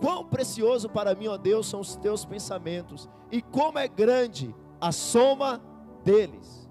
Quão 0.00 0.24
precioso 0.24 0.88
para 0.88 1.14
mim, 1.14 1.28
ó 1.28 1.36
Deus, 1.36 1.66
são 1.66 1.80
os 1.80 1.94
teus 1.96 2.24
pensamentos, 2.24 3.06
e 3.30 3.42
como 3.42 3.78
é 3.78 3.86
grande 3.86 4.54
a 4.80 4.92
soma 4.92 5.60
deles. 6.02 6.66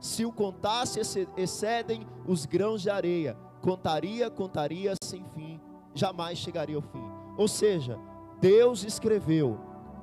Se 0.00 0.24
o 0.24 0.32
contasse, 0.32 1.00
excedem 1.36 2.06
os 2.26 2.46
grãos 2.46 2.80
de 2.80 2.88
areia. 2.88 3.36
Contaria, 3.60 4.30
contaria 4.30 4.94
sem 5.02 5.24
fim, 5.34 5.58
jamais 5.94 6.38
chegaria 6.38 6.76
ao 6.76 6.82
fim. 6.82 7.04
Ou 7.36 7.48
seja, 7.48 7.98
Deus 8.40 8.84
escreveu 8.84 9.58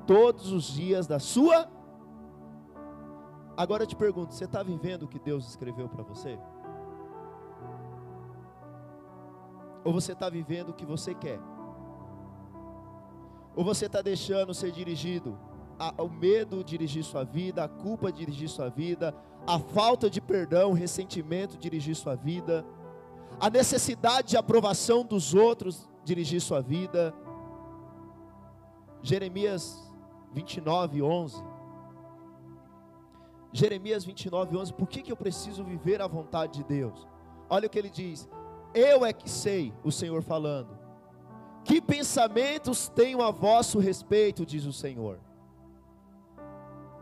todos 0.08 0.52
os 0.52 0.66
dias 0.66 1.08
da 1.08 1.20
sua. 1.20 1.70
Agora 3.56 3.84
eu 3.84 3.88
te 3.88 3.96
pergunto: 3.96 4.34
você 4.34 4.46
está 4.46 4.64
vivendo 4.64 5.04
o 5.04 5.08
que 5.08 5.20
Deus 5.20 5.48
escreveu 5.48 5.88
para 5.90 6.04
você? 6.04 6.40
Ou 9.84 9.92
você 9.94 10.14
está 10.14 10.30
vivendo 10.30 10.70
o 10.70 10.74
que 10.74 10.86
você 10.86 11.14
quer? 11.14 11.40
Ou 13.56 13.64
você 13.64 13.88
está 13.88 14.02
deixando 14.02 14.54
ser 14.54 14.72
dirigido 14.72 15.38
o 15.98 16.08
medo 16.08 16.64
dirigir 16.64 17.04
sua 17.04 17.24
vida, 17.24 17.64
a 17.64 17.68
culpa 17.68 18.12
dirigir 18.12 18.48
sua 18.48 18.70
vida, 18.70 19.16
a 19.48 19.58
falta 19.58 20.10
de 20.10 20.22
perdão, 20.22 20.72
o 20.72 20.76
ressentimento 20.76 21.58
dirigir 21.58 21.96
sua 21.96 22.16
vida, 22.16 22.64
a 23.42 23.50
necessidade 23.50 24.30
de 24.30 24.38
aprovação 24.38 25.04
dos 25.04 25.34
outros 25.34 25.90
dirigir 26.04 26.40
sua 26.40 26.62
vida. 26.62 27.14
Jeremias 29.02 29.92
29, 30.32 31.02
11. 31.02 31.44
Jeremias 33.52 34.06
29, 34.06 34.56
11. 34.56 34.74
Por 34.74 34.88
que, 34.88 35.02
que 35.02 35.12
eu 35.12 35.18
preciso 35.18 35.64
viver 35.64 36.02
a 36.02 36.08
vontade 36.08 36.60
de 36.60 36.64
Deus? 36.64 37.08
Olha 37.50 37.66
o 37.66 37.70
que 37.70 37.80
ele 37.80 37.90
diz: 37.90 38.30
Eu 38.74 39.04
é 39.04 39.12
que 39.12 39.30
sei, 39.30 39.74
o 39.84 39.92
Senhor 39.92 40.22
falando. 40.22 40.80
Que 41.64 41.82
pensamentos 41.82 42.88
tenho 42.90 43.22
a 43.22 43.32
vosso 43.32 43.80
respeito, 43.80 44.46
diz 44.46 44.66
o 44.66 44.74
Senhor 44.74 45.20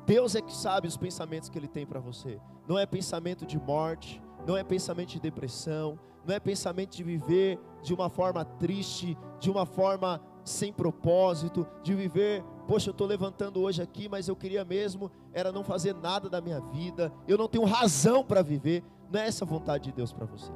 Deus 0.09 0.33
é 0.33 0.41
que 0.41 0.55
sabe 0.55 0.87
os 0.87 0.97
pensamentos 0.97 1.49
que 1.49 1.59
Ele 1.59 1.67
tem 1.67 1.85
para 1.85 1.99
você. 1.99 2.41
Não 2.67 2.79
é 2.79 2.85
pensamento 2.87 3.45
de 3.45 3.59
morte, 3.59 4.19
não 4.45 4.57
é 4.57 4.63
pensamento 4.63 5.09
de 5.09 5.19
depressão, 5.19 5.99
não 6.25 6.35
é 6.35 6.39
pensamento 6.39 6.95
de 6.95 7.03
viver 7.03 7.59
de 7.81 7.93
uma 7.93 8.09
forma 8.09 8.43
triste, 8.43 9.17
de 9.39 9.49
uma 9.49 9.65
forma 9.65 10.21
sem 10.43 10.73
propósito, 10.73 11.67
de 11.83 11.93
viver, 11.93 12.43
poxa, 12.67 12.89
eu 12.89 12.91
estou 12.91 13.07
levantando 13.07 13.61
hoje 13.61 13.81
aqui, 13.81 14.09
mas 14.09 14.27
eu 14.27 14.35
queria 14.35 14.65
mesmo 14.65 15.11
era 15.33 15.51
não 15.51 15.63
fazer 15.63 15.93
nada 15.95 16.29
da 16.29 16.41
minha 16.41 16.59
vida, 16.59 17.13
eu 17.27 17.37
não 17.37 17.47
tenho 17.47 17.65
razão 17.65 18.23
para 18.23 18.41
viver. 18.41 18.83
Não 19.11 19.19
é 19.19 19.27
essa 19.27 19.45
a 19.45 19.47
vontade 19.47 19.85
de 19.85 19.91
Deus 19.91 20.11
para 20.11 20.25
você. 20.25 20.51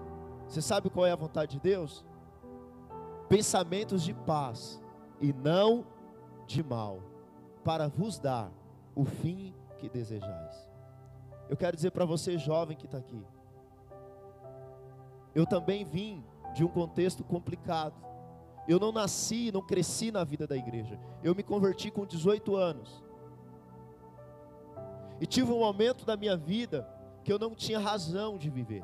Você 0.48 0.62
sabe 0.62 0.90
qual 0.90 1.06
é 1.06 1.12
a 1.12 1.16
vontade 1.16 1.54
de 1.54 1.60
Deus? 1.60 2.06
Pensamentos 3.30 4.04
de 4.04 4.14
paz 4.14 4.82
e 5.20 5.34
não 5.34 5.86
de 6.46 6.62
mal, 6.62 7.00
para 7.64 7.88
vos 7.88 8.20
dar 8.20 8.52
o 8.96 9.06
fim 9.06 9.54
que 9.78 9.90
desejais. 9.90 10.70
Eu 11.50 11.58
quero 11.58 11.76
dizer 11.76 11.92
para 11.92 12.06
você, 12.06 12.38
jovem 12.38 12.76
que 12.76 12.86
está 12.86 12.98
aqui, 12.98 13.26
eu 15.36 15.46
também 15.46 15.84
vim 15.84 16.24
de 16.54 16.64
um 16.64 16.68
contexto 16.68 17.24
complicado. 17.24 17.96
Eu 18.68 18.80
não 18.80 18.92
nasci, 18.92 19.52
não 19.52 19.62
cresci 19.62 20.12
na 20.12 20.24
vida 20.24 20.48
da 20.48 20.56
igreja. 20.56 21.00
Eu 21.22 21.36
me 21.36 21.44
converti 21.44 21.92
com 21.92 22.06
18 22.06 22.56
anos. 22.56 23.04
E 25.20 25.26
tive 25.26 25.52
um 25.52 25.60
momento 25.60 26.06
da 26.06 26.16
minha 26.16 26.38
vida 26.38 26.88
que 27.24 27.32
eu 27.32 27.40
não 27.40 27.56
tinha 27.56 27.80
razão 27.80 28.38
de 28.38 28.50
viver. 28.50 28.84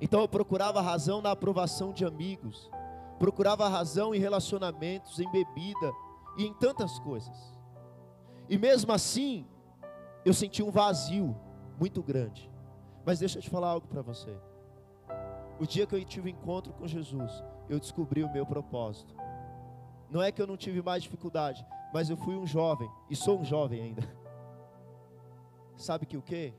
Então 0.00 0.20
eu 0.20 0.28
procurava 0.28 0.80
razão 0.80 1.22
na 1.22 1.30
aprovação 1.30 1.92
de 1.92 2.04
amigos, 2.04 2.70
procurava 3.18 3.68
razão 3.68 4.14
em 4.14 4.18
relacionamentos, 4.18 5.18
em 5.18 5.30
bebida 5.30 5.92
e 6.36 6.44
em 6.44 6.52
tantas 6.52 6.98
coisas. 6.98 7.56
E 8.48 8.58
mesmo 8.58 8.92
assim, 8.92 9.46
eu 10.24 10.34
senti 10.34 10.62
um 10.62 10.70
vazio 10.70 11.34
muito 11.78 12.02
grande. 12.02 12.50
Mas 13.04 13.20
deixa 13.20 13.38
eu 13.38 13.42
te 13.42 13.48
falar 13.48 13.68
algo 13.68 13.86
para 13.86 14.02
você. 14.02 14.36
O 15.58 15.66
dia 15.66 15.86
que 15.86 15.94
eu 15.94 16.04
tive 16.04 16.30
encontro 16.30 16.72
com 16.74 16.86
Jesus, 16.86 17.42
eu 17.68 17.80
descobri 17.80 18.22
o 18.22 18.30
meu 18.30 18.44
propósito. 18.44 19.14
Não 20.10 20.22
é 20.22 20.30
que 20.30 20.40
eu 20.40 20.46
não 20.46 20.56
tive 20.56 20.82
mais 20.82 21.02
dificuldade, 21.02 21.66
mas 21.92 22.10
eu 22.10 22.16
fui 22.16 22.36
um 22.36 22.46
jovem 22.46 22.90
e 23.08 23.16
sou 23.16 23.40
um 23.40 23.44
jovem 23.44 23.80
ainda. 23.80 24.02
Sabe 25.74 26.04
que 26.04 26.16
o 26.16 26.22
que? 26.22 26.52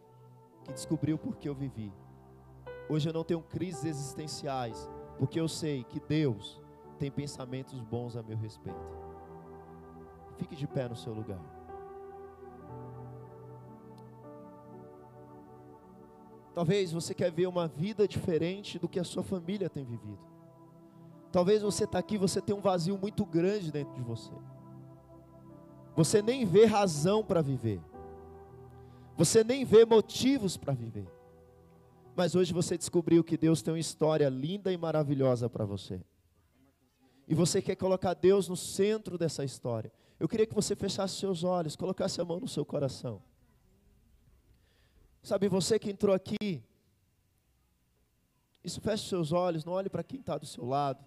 Que 0.63 0.73
descobriu 0.73 1.17
porque 1.17 1.47
eu 1.47 1.53
vivi. 1.53 1.93
Hoje 2.89 3.07
eu 3.07 3.13
não 3.13 3.23
tenho 3.23 3.41
crises 3.41 3.85
existenciais, 3.85 4.89
porque 5.19 5.39
eu 5.39 5.47
sei 5.47 5.83
que 5.83 5.99
Deus 5.99 6.59
tem 6.97 7.11
pensamentos 7.11 7.79
bons 7.81 8.15
a 8.15 8.23
meu 8.23 8.37
respeito. 8.37 8.79
Fique 10.37 10.55
de 10.55 10.67
pé 10.67 10.87
no 10.87 10.95
seu 10.95 11.13
lugar. 11.13 11.56
Talvez 16.57 16.91
você 16.91 17.13
quer 17.13 17.31
ver 17.31 17.45
uma 17.45 17.67
vida 17.67 18.07
diferente 18.07 18.79
do 18.79 18.89
que 18.89 18.99
a 18.99 19.03
sua 19.03 19.21
família 19.21 19.69
tem 19.69 19.85
vivido. 19.85 20.17
Talvez 21.31 21.61
você 21.61 21.83
está 21.83 21.99
aqui, 21.99 22.17
você 22.17 22.41
tem 22.41 22.55
um 22.55 22.59
vazio 22.59 22.97
muito 22.97 23.23
grande 23.23 23.71
dentro 23.71 23.93
de 23.93 24.01
você. 24.01 24.31
Você 25.95 26.19
nem 26.19 26.47
vê 26.47 26.65
razão 26.65 27.23
para 27.23 27.43
viver. 27.43 27.79
Você 29.15 29.43
nem 29.43 29.63
vê 29.63 29.85
motivos 29.85 30.57
para 30.57 30.73
viver. 30.73 31.07
Mas 32.15 32.33
hoje 32.33 32.51
você 32.51 32.75
descobriu 32.75 33.23
que 33.23 33.37
Deus 33.37 33.61
tem 33.61 33.75
uma 33.75 33.79
história 33.79 34.27
linda 34.27 34.73
e 34.73 34.77
maravilhosa 34.77 35.47
para 35.47 35.63
você. 35.63 36.01
E 37.27 37.35
você 37.35 37.61
quer 37.61 37.75
colocar 37.75 38.15
Deus 38.15 38.49
no 38.49 38.57
centro 38.57 39.15
dessa 39.15 39.45
história. 39.45 39.91
Eu 40.19 40.27
queria 40.27 40.47
que 40.47 40.55
você 40.55 40.75
fechasse 40.75 41.19
seus 41.19 41.43
olhos, 41.43 41.75
colocasse 41.75 42.19
a 42.19 42.25
mão 42.25 42.39
no 42.39 42.47
seu 42.47 42.65
coração. 42.65 43.21
Sabe, 45.27 45.49
você 45.49 45.77
que 45.77 45.91
entrou 45.91 46.15
aqui, 46.15 46.63
isso 48.63 48.79
feche 48.79 49.09
seus 49.09 49.33
olhos, 49.33 49.65
não 49.65 49.73
olhe 49.73 49.89
para 49.89 50.01
quem 50.01 50.21
está 50.21 50.37
do 50.37 50.45
seu 50.45 50.65
lado. 50.65 51.03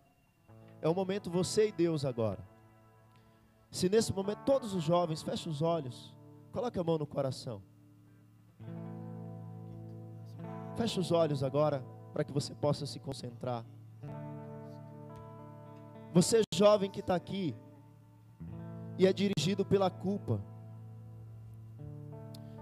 É 0.83 0.87
o 0.90 0.94
momento 0.94 1.30
você 1.30 1.68
e 1.68 1.72
Deus 1.72 2.04
agora. 2.04 2.46
Se 3.70 3.88
nesse 3.88 4.12
momento 4.12 4.40
todos 4.44 4.74
os 4.74 4.85
jovens 4.85 5.22
fechem 5.22 5.50
os 5.50 5.62
olhos, 5.62 6.14
coloque 6.52 6.78
a 6.78 6.85
mão 6.85 6.98
no 6.98 7.06
coração. 7.06 7.62
Feche 10.76 11.00
os 11.00 11.11
olhos 11.11 11.42
agora 11.42 11.83
para 12.12 12.22
que 12.22 12.30
você 12.30 12.54
possa 12.54 12.85
se 12.85 13.00
concentrar. 13.00 13.64
Você 16.12 16.42
jovem 16.54 16.90
que 16.90 17.00
está 17.00 17.14
aqui 17.14 17.56
e 18.98 19.06
é 19.06 19.14
dirigido 19.14 19.64
pela 19.64 19.88
culpa. 19.88 20.49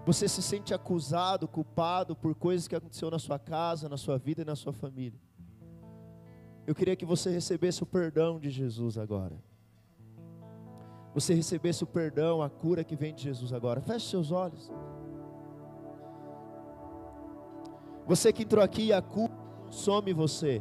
Você 0.09 0.27
se 0.27 0.41
sente 0.41 0.73
acusado, 0.73 1.47
culpado 1.47 2.15
por 2.15 2.33
coisas 2.33 2.67
que 2.67 2.75
aconteceu 2.75 3.11
na 3.11 3.19
sua 3.19 3.37
casa, 3.37 3.87
na 3.87 3.95
sua 3.95 4.17
vida 4.17 4.41
e 4.41 4.43
na 4.43 4.55
sua 4.55 4.73
família. 4.73 5.19
Eu 6.65 6.73
queria 6.73 6.95
que 6.95 7.05
você 7.05 7.29
recebesse 7.29 7.83
o 7.83 7.85
perdão 7.85 8.39
de 8.39 8.49
Jesus 8.49 8.97
agora. 8.97 9.37
Você 11.13 11.35
recebesse 11.35 11.83
o 11.83 11.85
perdão, 11.85 12.41
a 12.41 12.49
cura 12.49 12.83
que 12.83 12.95
vem 12.95 13.13
de 13.13 13.21
Jesus 13.21 13.53
agora. 13.53 13.81
Feche 13.81 14.09
seus 14.09 14.31
olhos. 14.31 14.71
Você 18.07 18.33
que 18.33 18.41
entrou 18.41 18.63
aqui 18.63 18.91
a 18.91 19.03
culpa 19.03 19.37
some 19.69 20.11
você. 20.11 20.59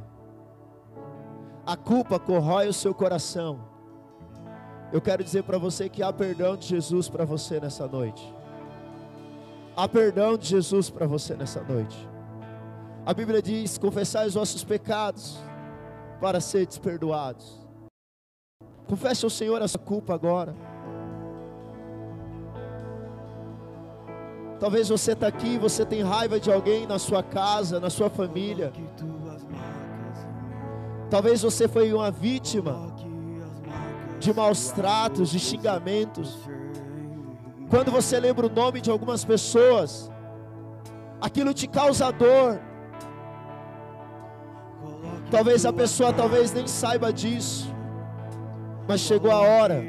A 1.64 1.74
culpa 1.74 2.20
corrói 2.20 2.68
o 2.68 2.74
seu 2.74 2.94
coração. 2.94 3.66
Eu 4.92 5.00
quero 5.00 5.24
dizer 5.24 5.42
para 5.44 5.56
você 5.56 5.88
que 5.88 6.02
há 6.02 6.12
perdão 6.12 6.54
de 6.54 6.66
Jesus 6.66 7.08
para 7.08 7.24
você 7.24 7.58
nessa 7.58 7.88
noite 7.88 8.36
Há 9.78 9.86
perdão 9.86 10.36
de 10.36 10.48
Jesus 10.48 10.90
para 10.90 11.06
você 11.06 11.34
nessa 11.34 11.62
noite. 11.62 11.96
A 13.06 13.14
Bíblia 13.14 13.40
diz: 13.40 13.78
confessai 13.78 14.26
os 14.26 14.34
vossos 14.34 14.64
pecados 14.64 15.38
para 16.20 16.40
seres 16.40 16.76
perdoados. 16.78 17.64
Confesse 18.88 19.24
ao 19.24 19.30
Senhor 19.30 19.62
a 19.62 19.68
sua 19.68 19.78
culpa 19.78 20.12
agora. 20.12 20.52
Talvez 24.58 24.88
você 24.88 25.12
está 25.12 25.28
aqui, 25.28 25.56
você 25.60 25.86
tem 25.86 26.02
raiva 26.02 26.40
de 26.40 26.50
alguém 26.50 26.84
na 26.84 26.98
sua 26.98 27.22
casa, 27.22 27.78
na 27.78 27.88
sua 27.88 28.10
família. 28.10 28.72
Talvez 31.08 31.40
você 31.40 31.68
foi 31.68 31.92
uma 31.92 32.10
vítima 32.10 32.92
de 34.18 34.34
maus 34.34 34.72
tratos, 34.72 35.30
de 35.30 35.38
xingamentos. 35.38 36.36
Quando 37.68 37.90
você 37.90 38.18
lembra 38.18 38.46
o 38.46 38.50
nome 38.50 38.80
de 38.80 38.90
algumas 38.90 39.24
pessoas, 39.24 40.10
aquilo 41.20 41.52
te 41.52 41.66
causa 41.66 42.10
dor. 42.10 42.58
Talvez 45.30 45.66
a 45.66 45.72
pessoa 45.72 46.12
talvez 46.12 46.52
nem 46.52 46.66
saiba 46.66 47.12
disso. 47.12 47.70
Mas 48.88 49.00
chegou 49.02 49.30
a 49.30 49.40
hora 49.40 49.84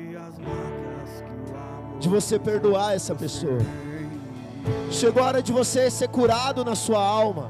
de 1.99 2.09
você 2.09 2.37
perdoar 2.37 2.95
essa 2.95 3.15
pessoa. 3.15 3.59
Chegou 4.91 5.23
a 5.23 5.27
hora 5.27 5.41
de 5.41 5.53
você 5.53 5.89
ser 5.89 6.09
curado 6.09 6.65
na 6.65 6.75
sua 6.75 7.01
alma. 7.01 7.49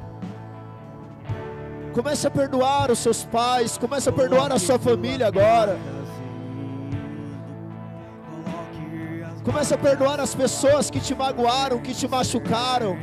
Comece 1.92 2.28
a 2.28 2.32
perdoar 2.32 2.92
os 2.92 3.00
seus 3.00 3.24
pais, 3.26 3.80
comece 3.80 4.08
a 4.08 4.12
perdoar 4.12 4.52
a 4.52 4.60
sua 4.60 4.78
família 4.78 5.26
agora. 5.26 5.80
Comece 9.50 9.74
a 9.74 9.78
perdoar 9.80 10.20
as 10.20 10.36
pessoas 10.36 10.92
que 10.92 11.00
te 11.00 11.16
magoaram, 11.16 11.80
que 11.80 11.92
te 11.92 12.08
machucaram. 12.08 12.96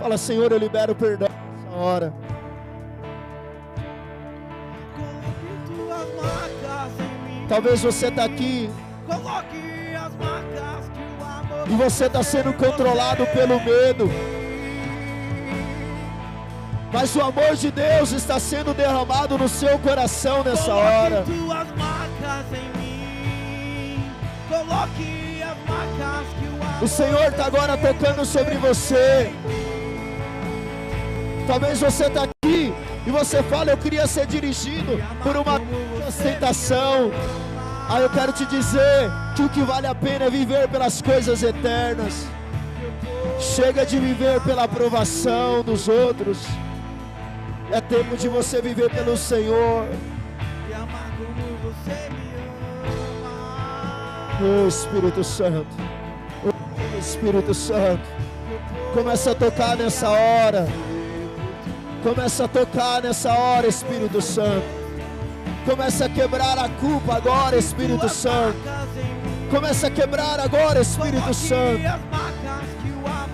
Fala, 0.00 0.18
Senhor, 0.18 0.50
eu 0.50 0.58
libero 0.58 0.96
perdão 0.96 1.28
nessa 1.28 1.76
hora. 1.76 2.12
Talvez 7.48 7.80
você 7.80 8.08
está 8.08 8.24
aqui 8.24 8.68
e 11.68 11.74
você 11.76 12.06
está 12.06 12.24
sendo 12.24 12.52
controlado 12.52 13.24
pelo 13.26 13.60
medo. 13.60 14.10
Mas 16.92 17.14
o 17.14 17.22
amor 17.22 17.54
de 17.54 17.70
Deus 17.70 18.10
está 18.10 18.40
sendo 18.40 18.74
derramado 18.74 19.38
no 19.38 19.48
seu 19.48 19.78
coração 19.78 20.42
nessa 20.42 20.74
hora. 20.74 21.24
O 26.80 26.86
Senhor 26.86 27.24
está 27.24 27.46
agora 27.46 27.76
tocando 27.76 28.24
sobre 28.24 28.56
você. 28.56 29.32
Talvez 31.46 31.80
você 31.80 32.06
está 32.06 32.24
aqui 32.24 32.72
e 33.06 33.10
você 33.10 33.42
fala, 33.44 33.70
eu 33.70 33.76
queria 33.76 34.06
ser 34.06 34.26
dirigido 34.26 34.92
por 35.22 35.36
uma 35.36 35.60
tentação. 36.22 37.10
Aí 37.88 38.02
eu 38.02 38.10
quero 38.10 38.32
te 38.32 38.44
dizer 38.46 39.10
que 39.34 39.42
o 39.42 39.48
que 39.48 39.62
vale 39.62 39.86
a 39.86 39.94
pena 39.94 40.26
é 40.26 40.30
viver 40.30 40.68
pelas 40.68 41.00
coisas 41.00 41.42
eternas. 41.42 42.26
Chega 43.40 43.86
de 43.86 43.98
viver 43.98 44.40
pela 44.42 44.64
aprovação 44.64 45.62
dos 45.62 45.88
outros. 45.88 46.38
É 47.72 47.80
tempo 47.80 48.16
de 48.16 48.28
você 48.28 48.60
viver 48.60 48.90
pelo 48.90 49.16
Senhor. 49.16 49.88
Oh 54.42 54.68
Espírito 54.68 55.24
Santo. 55.24 55.66
Oh 56.44 56.98
Espírito 56.98 57.54
Santo. 57.54 58.02
Começa 58.92 59.30
a 59.32 59.34
tocar 59.34 59.76
nessa 59.76 60.08
hora. 60.08 60.66
Começa 62.02 62.44
a 62.44 62.48
tocar 62.48 63.02
nessa 63.02 63.32
hora, 63.32 63.66
Espírito 63.66 64.22
Santo. 64.22 64.64
Começa 65.64 66.04
a 66.04 66.08
quebrar 66.08 66.58
a 66.58 66.68
culpa 66.68 67.16
agora, 67.16 67.56
Espírito 67.56 68.08
Santo. 68.08 68.56
Começa 69.50 69.88
a 69.88 69.90
quebrar 69.90 70.38
agora, 70.38 70.80
Espírito 70.80 71.34
Santo. 71.34 71.82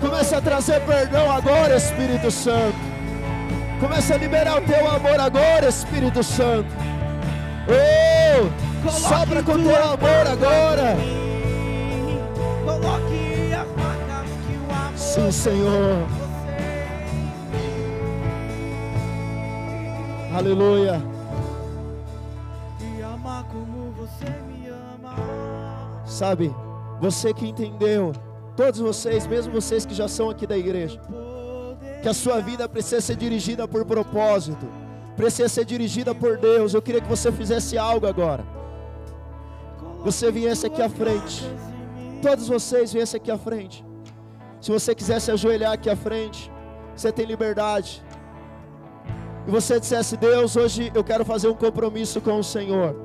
Começa 0.01 0.37
a 0.37 0.41
trazer 0.41 0.81
perdão 0.81 1.31
agora, 1.31 1.75
Espírito 1.75 2.31
Santo. 2.31 2.75
Começa 3.79 4.15
a 4.15 4.17
liberar 4.17 4.57
o 4.57 4.61
teu 4.61 4.89
amor 4.89 5.19
agora, 5.19 5.67
Espírito 5.67 6.23
Santo. 6.23 6.69
Oh, 7.67 8.72
sobra 8.91 9.43
com 9.43 9.53
o 9.53 9.63
teu 9.63 9.75
amor 9.75 10.27
agora. 10.31 10.95
Sim, 14.95 15.31
Senhor. 15.31 16.07
Aleluia. 20.35 21.01
Sabe, 26.05 26.53
você 26.99 27.33
que 27.33 27.47
entendeu, 27.47 28.11
todos 28.55 28.79
vocês, 28.79 29.27
mesmo 29.27 29.53
vocês 29.53 29.85
que 29.85 29.93
já 29.93 30.07
são 30.07 30.29
aqui 30.29 30.45
da 30.45 30.57
igreja, 30.57 30.99
que 32.01 32.09
a 32.09 32.13
sua 32.13 32.39
vida 32.39 32.67
precisa 32.67 33.01
ser 33.01 33.15
dirigida 33.15 33.67
por 33.67 33.85
propósito, 33.85 34.67
precisa 35.15 35.47
ser 35.47 35.65
dirigida 35.65 36.13
por 36.13 36.37
Deus. 36.37 36.73
Eu 36.73 36.81
queria 36.81 37.01
que 37.01 37.07
você 37.07 37.31
fizesse 37.31 37.77
algo 37.77 38.07
agora. 38.07 38.52
Você 40.03 40.31
viesse 40.31 40.65
aqui 40.65 40.81
à 40.81 40.89
frente. 40.89 41.43
Todos 42.21 42.47
vocês 42.47 42.91
viessem 42.91 43.19
aqui 43.19 43.31
à 43.31 43.37
frente. 43.37 43.85
Se 44.59 44.71
você 44.71 44.93
quiser 44.93 45.19
se 45.19 45.31
ajoelhar 45.31 45.73
aqui 45.73 45.89
à 45.89 45.95
frente, 45.95 46.51
você 46.95 47.11
tem 47.11 47.25
liberdade. 47.25 48.03
E 49.47 49.51
você 49.51 49.79
dissesse: 49.79 50.17
Deus, 50.17 50.55
hoje 50.55 50.91
eu 50.93 51.03
quero 51.03 51.25
fazer 51.25 51.47
um 51.47 51.53
compromisso 51.53 52.19
com 52.21 52.37
o 52.39 52.43
Senhor. 52.43 52.95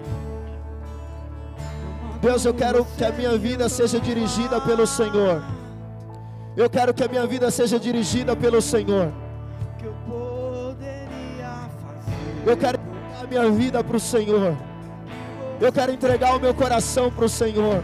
Deus, 2.21 2.45
eu 2.45 2.53
quero 2.53 2.85
que 2.97 3.05
a 3.05 3.13
minha 3.13 3.39
vida 3.39 3.69
seja 3.69 4.01
dirigida 4.01 4.61
pelo 4.61 4.87
Senhor. 4.87 5.43
Eu 6.57 6.69
quero 6.69 6.93
que 6.93 7.05
a 7.05 7.09
minha 7.09 7.27
vida 7.27 7.51
seja 7.51 7.79
dirigida 7.79 8.35
pelo 8.35 8.61
Senhor. 8.61 9.13
Eu 12.45 12.57
quero 12.57 12.79
a 13.23 13.27
minha 13.27 13.49
vida 13.51 13.85
para 13.85 13.97
o 13.97 14.01
Senhor. 14.01 14.68
Eu 15.61 15.73
quero 15.73 15.93
entregar 15.93 16.37
o 16.37 16.41
meu 16.41 16.55
coração 16.55 17.11
para 17.11 17.25
o 17.25 17.29
Senhor. 17.29 17.83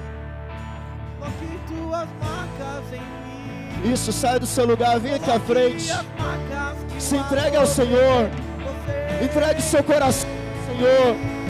Isso, 3.85 4.13
sai 4.13 4.39
do 4.39 4.47
seu 4.47 4.65
lugar, 4.65 4.99
vem 4.99 5.15
aqui 5.15 5.31
à 5.31 5.39
frente. 5.41 5.93
Se 6.99 7.17
entregue 7.17 7.57
ao 7.57 7.67
Senhor. 7.67 8.31
Entregue 9.23 9.61
seu 9.61 9.83
coração 9.85 10.29
Senhor. 10.75 11.35